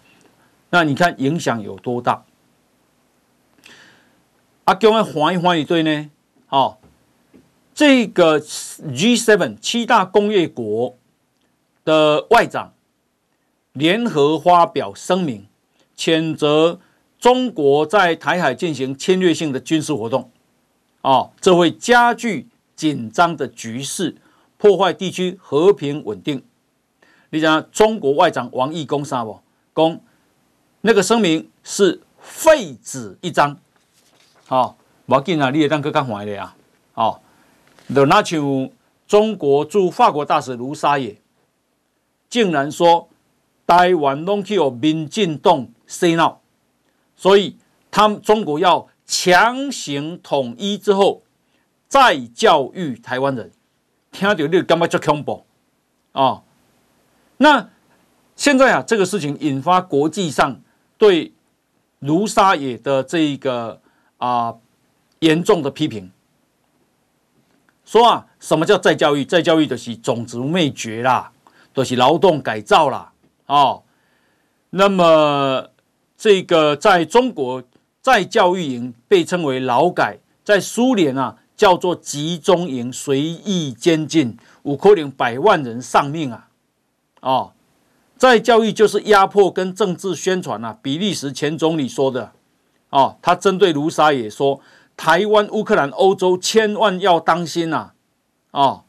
[0.71, 2.23] 那你看影响有多大？
[4.67, 6.11] 阿公要换一换一对呢，
[6.57, 6.79] 哦，
[7.75, 10.97] 这个 G7 七大工业国
[11.85, 12.73] 的外长
[13.75, 15.47] 联合发表声明，
[15.95, 16.81] 谴责
[17.19, 20.31] 中国在台海进行侵略性的军事活动，
[21.03, 24.17] 啊，这会加剧紧张的局势，
[24.57, 26.43] 破坏地区和平稳定。
[27.29, 29.41] 你讲中国外长王毅讲啥不？
[29.75, 30.01] 讲
[30.81, 33.59] 那个声明是废纸一张，
[34.47, 36.55] 好，无要紧啊，你也当个干坏的呀，
[36.93, 37.23] 好。
[37.89, 38.71] 那像
[39.07, 41.21] 中国驻法国大使卢沙野
[42.29, 43.09] 竟然说
[43.65, 46.41] 台湾拢去有民进党洗脑，
[47.15, 47.57] 所以
[47.91, 51.23] 他们中国要强行统一之后
[51.87, 53.53] 再教育台湾人，
[54.11, 55.47] 听到你就感觉就恐怖
[56.11, 56.43] 啊！
[57.37, 57.71] 那
[58.35, 60.61] 现在啊，这个事情引发国际上
[60.99, 61.33] 对
[62.01, 63.81] 卢沙野的这一个
[64.19, 64.57] 啊
[65.21, 66.11] 严重的批评。
[67.85, 69.25] 说啊，什么叫再教育？
[69.25, 71.31] 再教育就是种族灭绝啦，
[71.73, 73.13] 都、是劳动改造啦，
[73.47, 73.85] 哦。
[74.71, 75.69] 那么
[76.19, 77.63] 这个在中国
[78.03, 86.49] 再教育营被称为劳改，在苏联啊叫做集中营，随意监禁，有可能百万人丧命啊，
[87.21, 87.53] 哦。
[88.19, 90.77] 再教育就是压迫跟政治宣传啊。
[90.83, 92.33] 比利时前总理说的，
[92.91, 94.61] 哦，他针对卢沙也说。
[94.97, 97.93] 台湾、乌克兰、欧洲千万要当心呐！
[98.51, 98.83] 啊，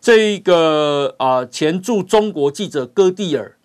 [0.00, 3.56] 这个啊，前驻中国记者戈蒂尔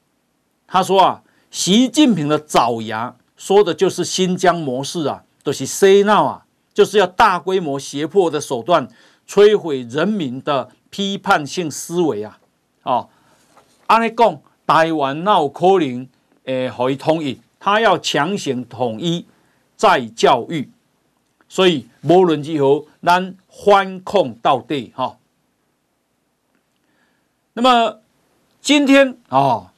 [0.65, 8.87] 他说啊，习近平的爪牙说的就是新疆模式啊，都、就是洗脑啊，就是要大规模胁迫的手段
[9.27, 12.39] 摧毁人民的批判性思维啊！
[12.83, 13.09] 哦，
[13.85, 16.07] 按你讲，台湾哪有可能
[16.45, 17.39] 诶可以统一？
[17.59, 19.27] 他要强行统一
[19.77, 20.71] 再教育。
[21.49, 25.17] 所以无论如何，咱反控到底哈。
[27.53, 27.99] 那么
[28.61, 29.73] 今天啊，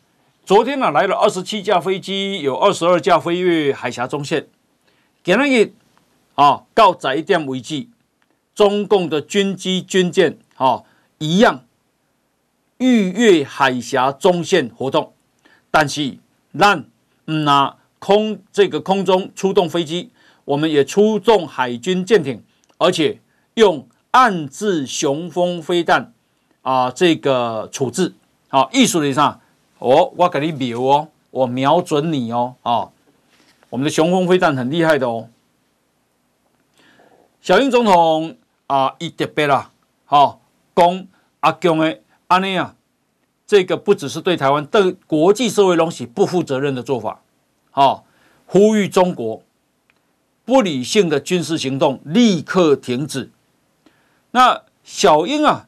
[0.45, 4.49] 昨天呢来了二十七架飞机，有二十二架飞越海峡中线。
[5.23, 5.71] 今日
[6.35, 7.87] 啊，到十一点为止，
[8.53, 10.83] 中共的军机军舰啊
[11.19, 11.63] 一样
[12.79, 15.13] 逾越海峡中线活动，
[15.71, 16.17] 但是
[16.59, 16.85] 咱
[17.25, 20.11] 嗯拿空这个空中出动飞机。
[20.51, 22.43] 我们也出动海军舰艇，
[22.77, 23.21] 而且
[23.53, 26.13] 用暗制雄风飞弹
[26.61, 28.13] 啊，这个处置
[28.49, 29.39] 好，艺术的上，
[29.79, 32.89] 哦，我给你瞄哦，我瞄准你哦，啊，
[33.69, 35.29] 我们的雄风飞弹很厉害的哦。
[37.39, 38.35] 小英总统
[38.67, 39.71] 啊，一特别啦，
[40.03, 40.41] 好，
[40.75, 41.07] 讲
[41.39, 42.75] 阿强的阿内啊，
[43.47, 47.21] 这个不只是对台湾，对国际社会东西不负责任的做法，
[47.69, 48.03] 好，
[48.45, 49.41] 呼吁中国。
[50.43, 53.29] 不理性的军事行动立刻停止。
[54.31, 55.67] 那小英啊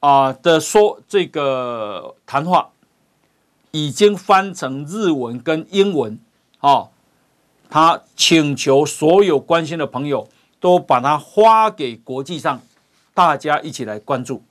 [0.00, 2.70] 啊的说这个谈话
[3.72, 6.18] 已经翻成日文跟英文，
[6.60, 6.88] 啊，
[7.68, 10.28] 他请求所有关心的朋友
[10.60, 12.60] 都把它发给国际上，
[13.12, 14.42] 大家一起来关注。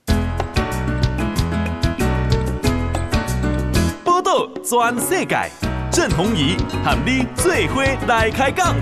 [4.04, 5.50] 报道全世界，
[5.92, 8.76] 郑弘仪和你最伙来开讲。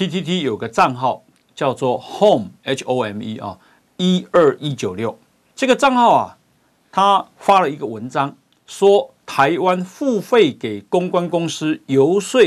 [0.00, 3.58] PTT 有个账号叫做 Home H O M E 啊，
[3.98, 5.18] 一二一九六
[5.54, 6.38] 这个账号啊，
[6.90, 8.34] 他发了一个文章，
[8.66, 12.40] 说台湾付费给公关公司游说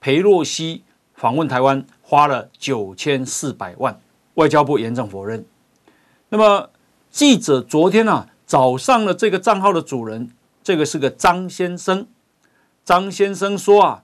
[0.00, 0.82] 裴洛西
[1.14, 4.00] 访问台湾，花了九千四百万，
[4.34, 5.46] 外交部严正否认。
[6.30, 6.70] 那么
[7.10, 10.32] 记者昨天啊找上了这个账号的主人，
[10.64, 12.08] 这个是个张先生，
[12.84, 14.02] 张先生说啊，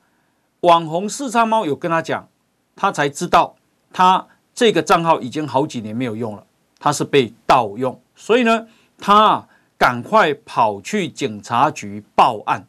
[0.61, 2.28] 网红四叉猫有跟他讲。
[2.77, 3.55] 他才知道，
[3.93, 6.45] 他这个账号已经好几年没有用了，
[6.79, 8.67] 他是被盗用，所以呢，
[8.99, 9.47] 他
[9.79, 12.67] 赶快跑去警察局报案。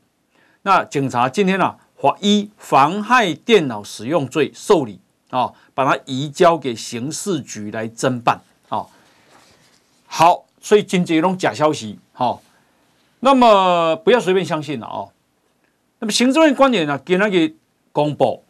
[0.64, 1.78] 那警察今天啊，
[2.22, 5.00] 依妨害电脑使用罪受理
[5.30, 8.86] 啊，把他移交给刑事局来侦办啊。
[10.08, 12.42] 好，所以今这种假消息，好，
[13.20, 15.12] 那么不要随便相信了哦。
[16.00, 17.54] 那么行政院观点呢，给那个
[17.92, 18.44] 公布。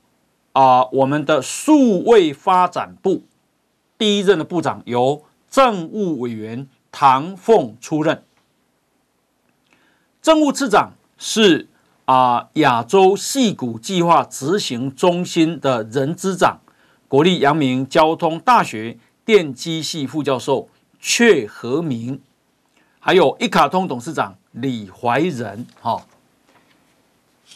[0.55, 3.23] 啊，我们的数位发展部
[3.97, 8.23] 第一任的部长由政务委员唐凤出任，
[10.21, 11.67] 政务次长是
[12.05, 16.61] 啊亚洲矽谷计划执行中心的人资长，
[17.09, 20.69] 国立阳明交通大学电机系副教授
[21.01, 22.21] 阙和明，
[22.99, 25.67] 还有一卡通董事长李怀仁。
[25.81, 26.05] 哈、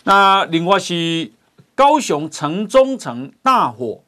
[0.03, 1.31] 那另外是。
[1.79, 4.03] 高雄城中城大火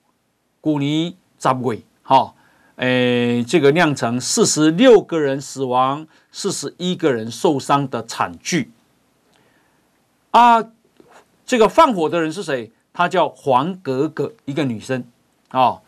[0.59, 2.35] 古尼扎布韦，哈，
[2.75, 8.73] 诶，这个酿成四十六个人死亡、四十一个人受伤的惨剧。
[10.31, 10.61] 啊，
[11.45, 12.73] 这个放火的人是谁？
[12.91, 15.05] 她叫黄格格，一个女生，
[15.47, 15.79] 啊，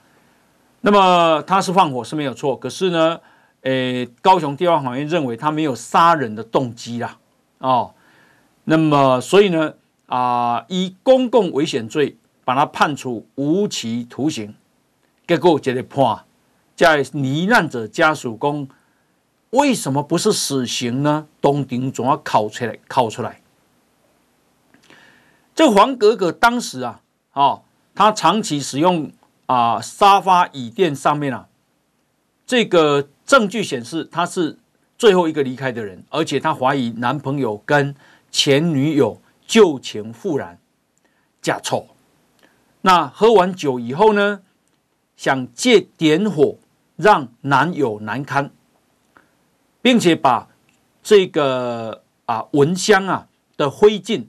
[0.80, 3.20] 那么她是放火是没有错，可是呢，
[3.64, 7.18] 诶，高雄地方法院认为她没有杀人的动机啦，
[7.58, 7.94] 哦，
[8.64, 9.74] 那么所以呢，
[10.14, 14.54] 啊，以公共危险罪把他判处无期徒刑，
[15.26, 16.24] 结果这个判
[16.76, 18.68] 在罹难者家属讲，
[19.50, 21.26] 为什么不是死刑呢？
[21.42, 23.42] 东庭总要考出来，考出来。
[25.56, 27.02] 这黄格格当时啊，
[27.34, 27.64] 哦，
[27.96, 29.12] 他长期使用
[29.48, 31.48] 啊沙发椅垫上面啊，
[32.46, 34.60] 这个证据显示他是
[34.96, 37.96] 最后一个离开的人，而且他怀疑男朋友跟
[38.30, 40.60] 前女友旧情复燃，
[41.42, 41.88] 假丑。
[42.82, 44.42] 那喝完酒以后呢，
[45.16, 46.56] 想借点火
[46.96, 48.52] 让男友难堪，
[49.82, 50.50] 并且把
[51.02, 53.28] 这个啊蚊香啊
[53.58, 54.28] 的灰烬。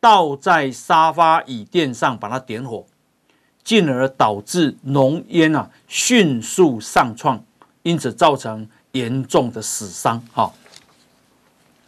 [0.00, 2.86] 倒在沙发椅垫上，把它点火，
[3.64, 7.44] 进而导致浓烟啊迅速上窜，
[7.82, 10.22] 因此造成严重的死伤。
[10.32, 10.52] 哈，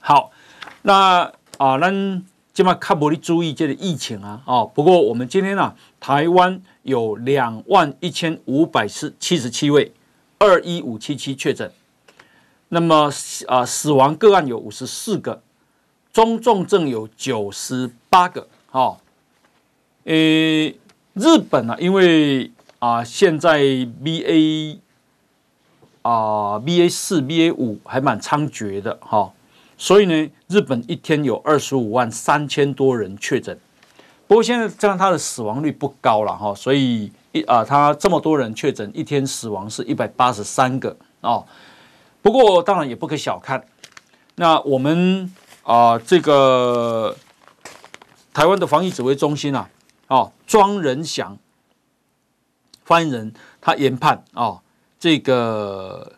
[0.01, 0.33] 好，
[0.83, 2.25] 那啊，咱
[2.61, 9.95] 今麦卡无哩注意这个疫情啊，哦，不过我们今天啊，台湾有两万一千五百四七十七位
[10.39, 11.73] 二一五七七确诊，
[12.69, 13.11] 那么
[13.49, 15.41] 啊，死亡个案有五十四个。
[16.13, 18.97] 中重症有九十八个，哈、哦，
[20.05, 20.77] 诶，
[21.15, 24.77] 日本呢、啊，因为啊、呃，现在 BA
[26.03, 29.33] 啊、呃、BA 四、BA 五还蛮猖獗的，哈、
[29.81, 33.59] 所以呢，日本一天有二十五万三千多人确诊，
[34.27, 41.47] 不过现在这样，它的死亡率不高了，哈、哦，所以一啊，它这么多人确诊，一天死亡是一百八十三个，哦，
[42.21, 43.65] 不过当然也不可小看，
[44.37, 45.33] 那我们。
[45.63, 47.15] 啊，这个
[48.33, 49.69] 台湾的防疫指挥中心啊，
[50.09, 51.39] 哦，庄人祥
[52.83, 54.59] 发言人他研判啊，
[54.99, 56.15] 这个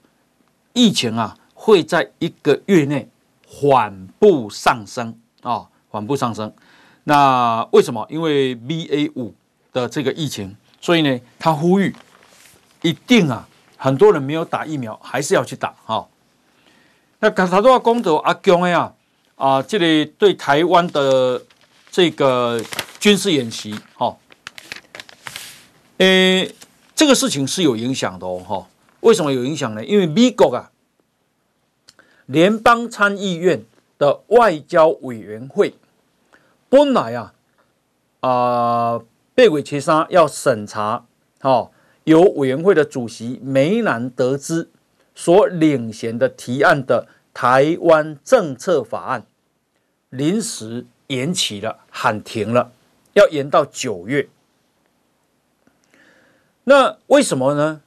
[0.73, 3.11] 疫情啊会在一个月内
[3.55, 6.51] 缓步上升啊，缓步上升。
[7.05, 8.07] 那为什么？
[8.09, 9.35] 因为 BA 五
[9.75, 11.95] 的这个疫情，所以呢，他呼吁
[12.81, 13.47] 一定啊，
[13.77, 16.09] 很多人没有打疫苗，还是要去打哈。
[17.21, 18.95] 那他都要公德阿公呀。
[19.37, 21.43] 啊，这里对台湾的
[21.91, 22.63] 这个
[22.99, 24.17] 军事演习，哈，
[25.99, 26.55] 诶，
[26.95, 28.67] 这个事情是有影响的哦，哈。
[29.01, 29.85] 为什么有影响呢？
[29.85, 30.71] 因为美国啊，
[32.27, 33.65] 联邦参议院
[33.99, 35.75] 的外交委员会
[36.69, 37.35] 本来啊，
[38.21, 38.99] 啊，
[39.35, 41.05] 八月七三要审查，
[41.41, 41.71] 哈，
[42.05, 44.71] 由委员会的主席梅兰德兹
[45.15, 49.27] 所领衔的提案的台湾政策法案。
[50.11, 52.73] 临时延期了，喊停了，
[53.15, 54.29] 要延到九月。
[56.65, 57.81] 那为什么呢？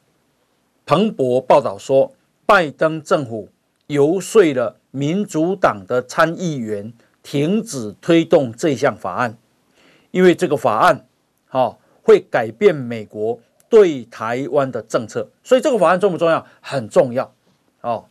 [0.85, 2.13] 彭博报道说，
[2.45, 3.49] 拜登政府
[3.87, 9.37] 游说了民主党的参议员停止推动这项法案，
[10.11, 11.05] 因为这个法案，
[11.47, 15.29] 哈，会改变美国对台湾的政策。
[15.43, 16.45] 所以这个法案重不重要？
[16.61, 17.33] 很重要。
[17.81, 18.05] 哦，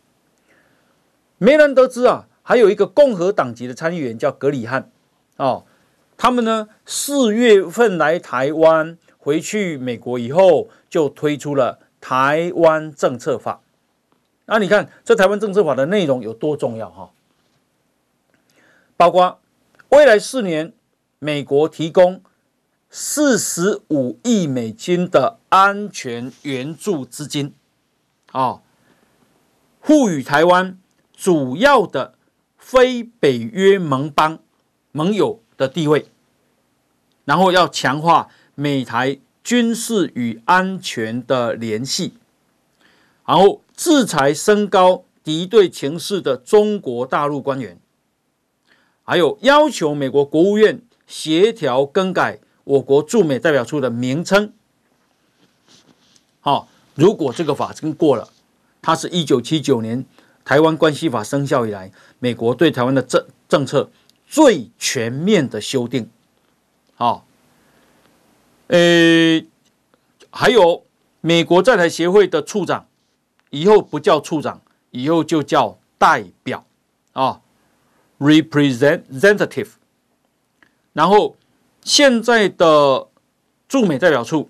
[1.37, 2.27] 没人得知啊。
[2.47, 4.91] 还有一个共和党籍的参议员叫格里汉，
[5.37, 5.65] 哦，
[6.15, 13.61] 他们呢四月份来台湾，回去美国以后就推出了台湾政策法。
[14.45, 17.11] 那你看这台湾政策法的内容有多重要哈？
[18.97, 19.39] 包括
[19.89, 20.73] 未来四年
[21.19, 22.21] 美国提供
[22.89, 27.53] 四十五亿美金的安全援助资金，
[28.31, 28.61] 啊，
[29.81, 30.77] 赋予台湾
[31.13, 32.15] 主要的。
[32.57, 34.39] 非北约盟邦
[34.91, 36.07] 盟友的地位，
[37.23, 42.15] 然后要强化美台军事与安全的联系，
[43.25, 47.79] 然后制裁升高敌对情势的中国大陆官员，
[49.03, 54.53] 还有要求美国国务院协调更改我国驻美代表处的名称。
[56.39, 58.29] 好，如果这个法真过了，
[58.81, 60.05] 它是一九七九年。
[60.43, 63.89] 台湾关系法生效以来，美国对台湾的政政策
[64.27, 66.07] 最全面的修订，
[66.93, 67.25] 好，
[68.67, 69.41] 呃，
[70.29, 70.85] 还有
[71.21, 72.85] 美国在台协会的处长，
[73.55, 76.65] 以后不叫处长，以后就叫代表
[77.13, 77.39] 啊
[78.19, 79.69] ，representative。
[80.91, 81.37] 然后
[81.81, 83.07] 现在的
[83.69, 84.49] 驻美代表处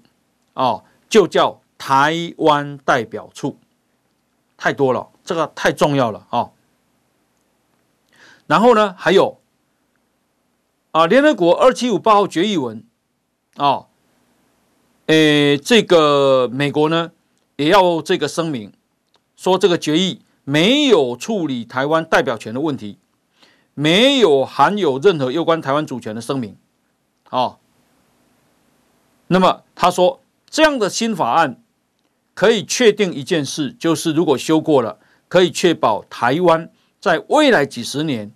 [0.54, 3.60] 啊，就叫台湾代表处，
[4.58, 6.50] 太多了，这个太重要了啊、
[8.48, 9.40] 然后呢，还有
[10.92, 12.84] 啊，联合国二七五八号决议文
[13.58, 13.86] 啊。
[15.06, 17.12] 诶，这个美国呢
[17.58, 18.74] 也要这个声明，
[19.36, 22.98] 说这个决议没有处理台湾代表权的问题，
[23.74, 26.56] 没有含有任何有关台湾主权的声明，
[27.30, 27.58] 哦。
[29.28, 30.20] 那么他说，
[30.50, 31.62] 这样的新法案
[32.34, 38.32] 可以确定一件事，就是如果修过了，可以确保台湾在未来几十年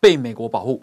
[0.00, 0.82] 被美国保护。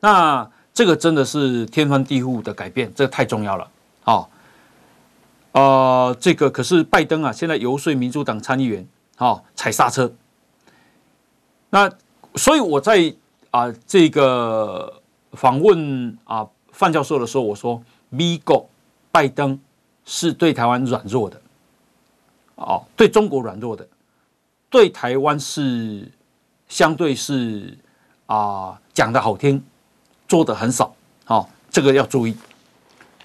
[0.00, 0.50] 那。
[0.74, 3.68] 这个真的是天翻地覆的改变，这个太重要了！
[4.04, 4.28] 哦
[5.58, 8.86] 呃，这个可是拜登啊，现在游说民主党参议员
[9.16, 10.12] 啊、哦，踩刹车。
[11.70, 11.90] 那
[12.36, 13.12] 所以我在
[13.50, 15.02] 啊、这个
[15.32, 18.68] 访问啊范教授的时候，我说，米国
[19.10, 19.58] 拜登
[20.04, 21.40] 是对台湾软弱的，
[22.54, 23.84] 哦，对中国软弱的，
[24.70, 26.08] 对台湾是
[26.68, 27.76] 相对是
[28.26, 29.60] 啊、讲的好听。
[30.28, 30.94] 做的很少，
[31.26, 32.36] 哦，这个要注意。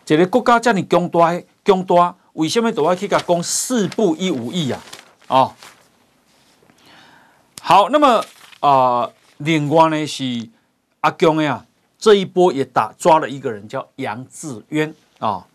[0.06, 4.72] 这个国家叫你强大，强大，为什么都要去甲讲四不一无意？
[4.72, 4.82] 啊、
[5.28, 5.56] 哦，
[7.62, 8.24] 好，那么
[8.60, 10.50] 啊、另外呢是
[11.02, 11.66] 阿强呀，
[11.98, 15.48] 这一波也打抓了一个人叫杨志渊啊、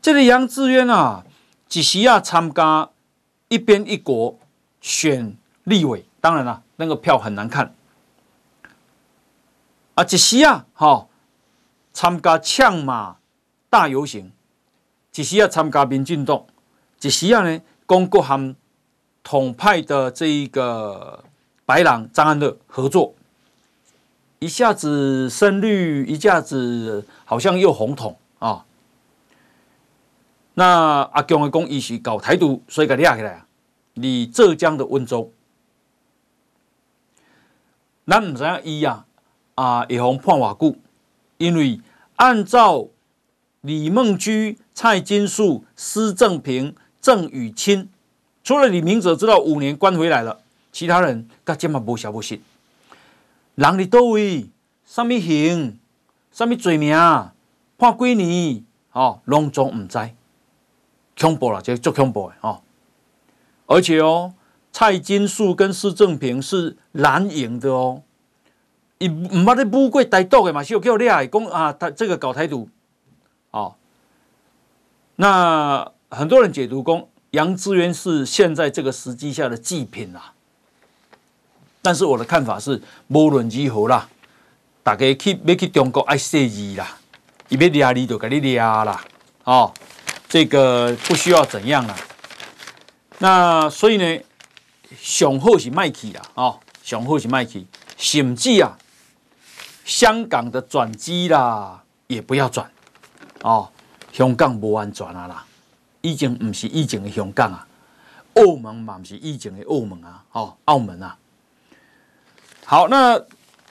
[0.00, 1.24] 这个杨志渊啊，
[1.68, 2.88] 只需要参加
[3.48, 4.38] 一边一国
[4.80, 7.74] 选立委，当然了，那个票很难看。
[9.94, 11.08] 啊，一时啊，哈，
[11.92, 13.16] 参加呛马
[13.68, 14.30] 大游行，
[15.18, 16.46] 一时啊参加民进党，
[17.00, 18.54] 一时啊呢，跟国民
[19.24, 21.24] 统派的这一个
[21.66, 23.16] 白狼张安乐合作，
[24.38, 28.64] 一下子深绿，一下子好像又红统啊。
[30.54, 33.46] 那阿强的讲，伊是搞台独，所以给抓起来啊，
[33.94, 35.32] 你浙江的温州，
[38.06, 39.04] 咱唔知影伊啊。
[39.56, 40.76] 啊，也红判偌久，
[41.38, 41.80] 因为
[42.14, 42.86] 按照
[43.62, 47.88] 李梦居、蔡金树、施正平、郑宇钦，
[48.44, 50.40] 除了李明哲知道五年关回来了，
[50.70, 52.40] 其他人他这么不晓不信。
[53.56, 54.46] 人伫叨位，
[54.86, 55.78] 什么刑，
[56.30, 56.96] 什么罪名，
[57.76, 59.98] 判几年，哦，拢总唔知，
[61.18, 62.62] 恐怖了，这足恐怖的哦。
[63.66, 64.34] 而且哦，
[64.72, 68.02] 蔡金树跟施正平是蓝营的哦。
[68.98, 72.68] 伊唔捌咧武过台独的嘛，是有叫你来，讲啊，他这个搞台独，
[73.50, 73.74] 哦，
[75.16, 80.32] 那很多人解读讲杨智渊是现在这个时机下的祭品啦，
[81.82, 84.08] 但是我的看法是，无论如何啦，
[84.82, 86.98] 大家去要去中国爱设计啦，
[87.48, 89.04] 伊要抓你就给你抓啦，
[89.44, 89.72] 哦，
[90.28, 91.96] 这个不需要怎样啦，
[93.18, 94.20] 那所以呢，
[94.96, 98.78] 上好是卖去啦，哦，上好是卖去，甚至啊。
[99.84, 102.70] 香港的转机啦，也不要转。
[103.42, 103.68] 哦。
[104.12, 105.44] 香港不安全啊啦，
[106.00, 107.66] 已经不是以前的香港啊。
[108.34, 110.24] 澳门嘛，不是以前的澳门啊。
[110.32, 111.16] 哦，澳门啊。
[112.64, 113.22] 好，那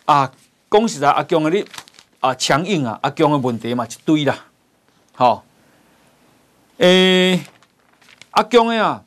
[0.06, 0.32] 啊，
[0.70, 1.66] 讲实啊，阿强的你
[2.20, 4.46] 啊，强硬啊，阿强的问题嘛一堆啦。
[5.14, 5.44] 好、
[6.78, 7.44] 诶、
[8.32, 9.04] 阿强的啊，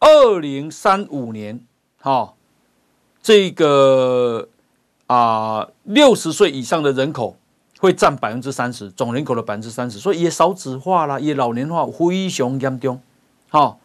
[0.00, 1.60] 二零三五年，
[2.00, 2.34] 好、哦，
[3.22, 4.48] 这个。
[5.08, 7.38] 啊，六十岁以上的人口
[7.78, 13.00] 会占百分之三十，总人口的百分之三十，所以也少子化了，也老年化非常严重。
[13.48, 13.78] 好、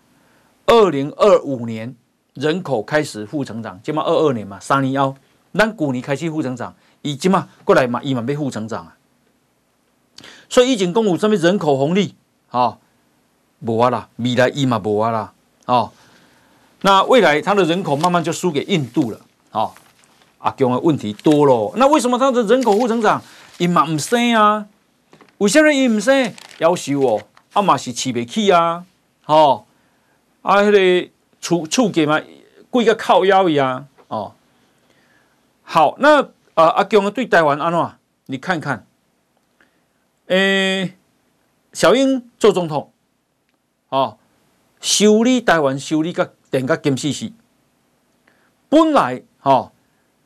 [0.66, 1.96] 二零二五年
[2.34, 5.16] 人口开始负成长，今嘛二二年嘛，三年幺，
[5.54, 8.98] 咱旧年开始负成长，以及嘛过来嘛，伊嘛要负成长啊。
[10.50, 12.16] 所以已经公布什么人口红利
[12.50, 12.78] 啊，
[13.60, 15.34] 无啊啦，未来伊嘛无啊啦，
[15.66, 15.92] 哦，
[16.82, 19.20] 那未来它的人口慢慢就输给印度了，
[19.52, 19.72] 哦。
[20.40, 23.22] 阿强的问题多咯，那为什么他的人口负成长？
[23.58, 24.68] 伊嘛唔生啊？
[25.38, 26.34] 为什么伊唔生？
[26.60, 28.86] 夭寿哦，阿嘛是饲不起啊？
[29.24, 29.66] 吼，
[30.42, 32.22] 啊，迄个厝厝价嘛
[32.70, 34.34] 贵个靠腰一样哦。
[35.62, 37.92] 好，那呃阿强的对台湾安怎？
[38.26, 38.86] 你看看，
[40.28, 40.96] 诶、
[41.74, 42.92] 小英做总统，
[43.90, 44.18] 哦，
[44.82, 47.32] 修理台湾修理个电个金死死，
[48.70, 49.72] 本来哦。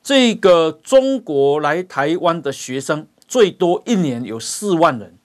[0.03, 5.17] 这个中国来台湾的学生最多一年有四万人，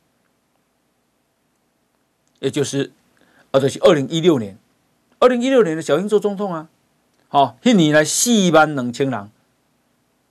[2.40, 2.92] 也就是，
[3.52, 4.58] 而且是二零一六年，
[5.20, 6.68] 二零一六年的小英做总统啊，
[7.28, 9.30] 好，一年来四万两千人，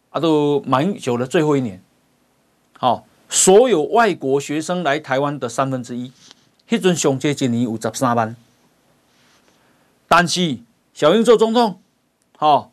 [0.09, 1.81] 啊，都马英九的最后一年，
[2.77, 6.11] 好，所有外国学生来台湾的三分之一。
[6.69, 8.33] 迄阵上届一年有十三万，
[10.07, 10.57] 但是
[10.93, 11.81] 小英做总统，
[12.37, 12.71] 好、哦，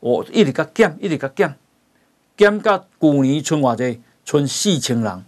[0.00, 1.54] 我一直甲减，一直甲减，
[2.36, 5.24] 减到旧年剩偌济，剩四千人，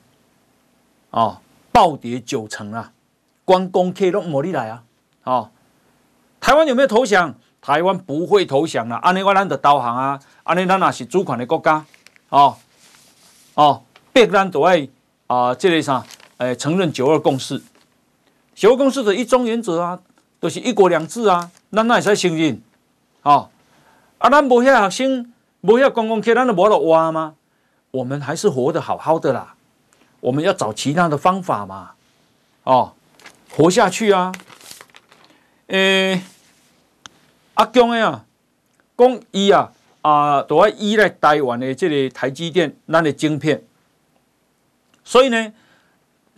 [1.10, 1.38] 哦，
[1.72, 2.92] 暴跌九成啊，
[3.44, 4.82] 观光客拢无你来啊，
[5.24, 5.50] 哦，
[6.40, 7.34] 台湾有没有投降？
[7.60, 11.84] 台湾不会投降啊，安尼我咱就投降啊，安尼咱也是主权的国家，
[12.28, 12.56] 哦，
[13.54, 13.82] 哦，
[14.12, 14.88] 必然都爱
[15.26, 16.04] 啊，这个啥？
[16.36, 17.60] 哎，承认九二共识，
[18.54, 19.98] 九二共识的一中原则啊，
[20.38, 22.60] 都、是一国两制啊，咱哪会使承认？
[23.22, 23.50] 哦，
[24.18, 25.32] 啊，咱无遐学生，
[25.66, 27.34] 不要公共客，咱就无得活吗？
[27.90, 29.54] 我们还是活得好好的啦，
[30.20, 31.92] 我们要找其他的方法嘛，
[32.62, 32.94] 哦，
[33.50, 34.32] 活下去啊。
[35.66, 36.22] 诶，
[37.54, 38.24] 阿公的啊，
[38.96, 43.64] 讲伊啊啊，都要依赖台湾的这个台积电，咱的晶片，
[45.04, 45.52] 所以呢。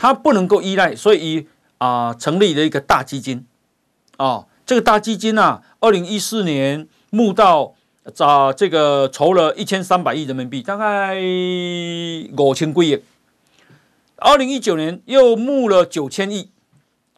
[0.01, 1.49] 他不能够依赖，所以
[1.79, 3.45] 啊、呃，成立了一个大基金，
[4.17, 7.75] 哦，这个大基金啊，二零一四年募到
[8.15, 11.17] 找这个筹了一千三百亿人民币，大概
[12.37, 13.03] 五千几亿。
[14.17, 16.51] 二零一九年又募了九千亿，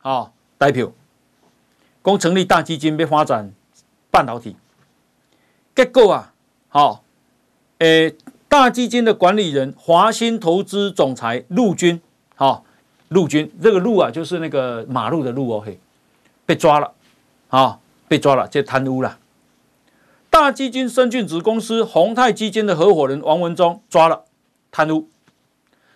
[0.03, 0.93] 啊、代表，
[2.03, 3.53] 共成立大基金，被发展
[4.11, 4.57] 半导体。
[5.74, 6.32] 结果啊，
[6.68, 7.01] 好、哦，
[7.78, 8.14] 诶，
[8.49, 12.01] 大基金的管理人华兴投资总裁陆军，
[12.34, 12.62] 好、哦。
[13.09, 15.80] 陆军这个陆啊，就是那个马路的路哦，嘿，
[16.47, 16.93] 被抓了，
[17.49, 19.18] 啊，被抓了，这贪污了。
[20.31, 24.24] 大基金深圳子公司宏泰基金的合伙人王文忠抓了，
[24.70, 25.09] 贪污。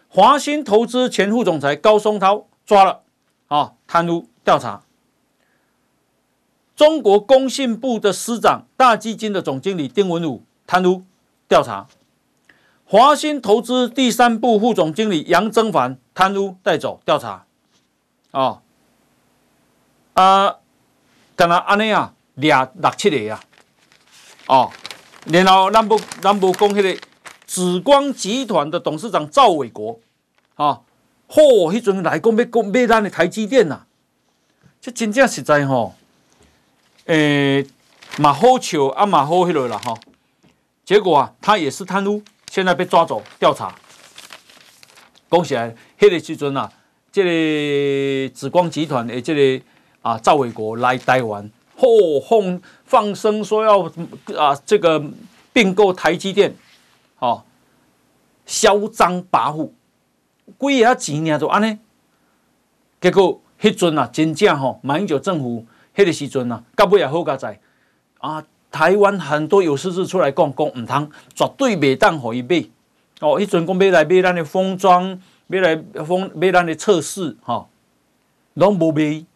[0.08, 3.02] 华新投资前副总裁高松涛抓了，
[3.46, 4.82] 啊，贪污调查。
[6.76, 11.04] 中国工信部的司长，大基金的总经理丁文武贪污
[11.48, 11.86] 调查。
[12.84, 15.98] 华新投资第三部副总经理杨增凡。
[16.16, 17.44] 贪污带走调查，
[18.30, 18.62] 哦，
[20.12, 20.58] 啊，
[21.34, 23.40] 干那安尼啊，俩六七个呀，
[24.46, 24.70] 哦，
[25.26, 27.00] 然后咱不咱不讲迄个
[27.46, 29.98] 紫光集团的董事长赵伟国，
[30.56, 30.80] 啊，
[31.28, 33.86] 嚯，迄阵来讲要讲买咱的台积电呐、啊，
[34.80, 35.92] 这真正实在吼、哦，
[37.06, 37.66] 诶、欸，
[38.18, 39.94] 嘛好笑啊嘛好迄落啦哈，
[40.84, 43.74] 结果啊，他也是贪污，现在被抓走调查。
[45.30, 46.70] 讲起来，迄个时阵啊，
[47.10, 49.64] 这个紫光集团的这个
[50.02, 52.60] 啊赵伟国来台湾，嚯，放
[52.94, 53.82] 放声说要
[54.38, 55.02] 啊这个
[55.52, 56.54] 并购台积电，
[57.18, 57.42] 哦，
[58.46, 59.70] 嚣张跋扈，
[60.60, 61.36] 几啊钱呢？
[61.36, 61.76] 就安尼，
[63.00, 65.66] 结果迄阵啊，真正吼，马英九政府
[65.96, 67.58] 迄个时阵啊，到尾也好佳在
[68.18, 72.64] 啊，台湾很多有识之士出来讲讲，唔通绝对袂当互伊买。
[73.18, 75.74] 哦，迄阵讲买来买咱的封装，买来
[76.06, 77.66] 封买咱的测试，哈，
[78.52, 79.26] 拢无买，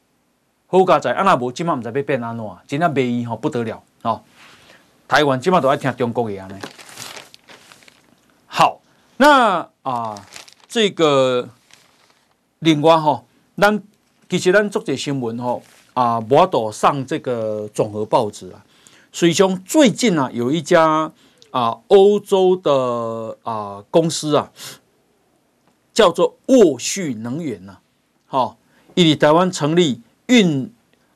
[0.70, 4.22] 好佳在，啊那无，即马毋知要变安怎，真正卖伊吼不得了，哦，
[5.08, 6.54] 台湾即马都爱听中国的安尼。
[8.46, 8.80] 好，
[9.16, 10.26] 那啊，
[10.68, 11.48] 这个
[12.58, 13.24] 另外吼，
[13.56, 13.82] 咱
[14.28, 15.62] 其实咱做这新闻吼，
[15.94, 18.62] 啊，无多上这个综合报纸啊，
[19.10, 21.10] 所以从最近啊，有一家。
[21.50, 24.52] 啊，欧洲的啊公司啊，
[25.94, 27.78] 叫做沃旭能源呐，
[28.26, 28.58] 好，
[28.94, 30.72] 以台湾成立运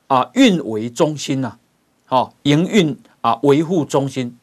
[0.07, 1.57] 啊运维中心呐，
[2.05, 4.37] 好，营运啊维护中心。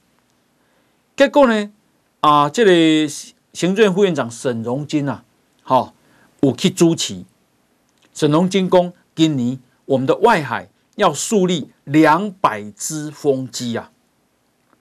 [1.15, 1.71] 结果呢，
[2.21, 3.13] 啊，这个
[3.53, 5.23] 行政副院长沈荣金呐，
[5.63, 5.95] 好，
[6.41, 7.25] 有去主持。
[8.13, 13.93] 沈荣金讲，今年我们的外海要树立两百只风机啊，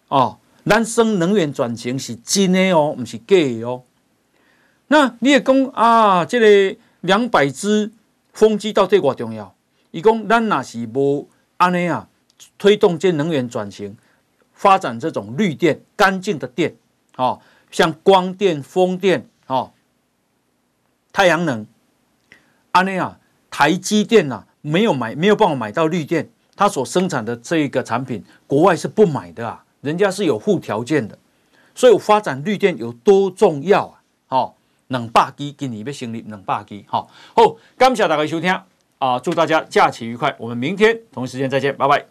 [0.08, 0.38] 哦。
[0.66, 3.82] 咱生能源转型是真的哦，不是假的哦。
[4.90, 7.92] 那你也讲啊，这个两百只
[8.34, 9.56] 风机到底多重要？
[9.92, 12.08] 伊讲咱若是无安尼啊，
[12.58, 13.98] 推动这能源转型，
[14.54, 16.76] 发展这种绿电、干净的电，
[17.18, 19.72] 哦，像光电、风电，哦，
[21.12, 21.66] 太阳能，
[22.72, 23.20] 安尼啊，
[23.50, 29.66] 台积电呐、啊，没有买，没有办法买到绿电，它所生产的这个产品，国外是不买的啊。
[29.82, 31.18] 人家是有附条件的，
[31.74, 34.04] 所以发展绿电有多重要啊！
[34.28, 38.54] 好，两百基今年要成立两百基，好，好，感谢大家收听
[39.00, 39.18] 啊！
[39.20, 42.06] 祝大家假期愉快，我们明天同一时间再见，拜拜。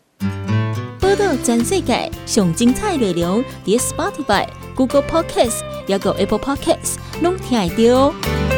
[0.99, 8.57] 波道全世界上精彩内容，点 Spotify、Google Podcast，还有 Apple Podcast，拢听得到。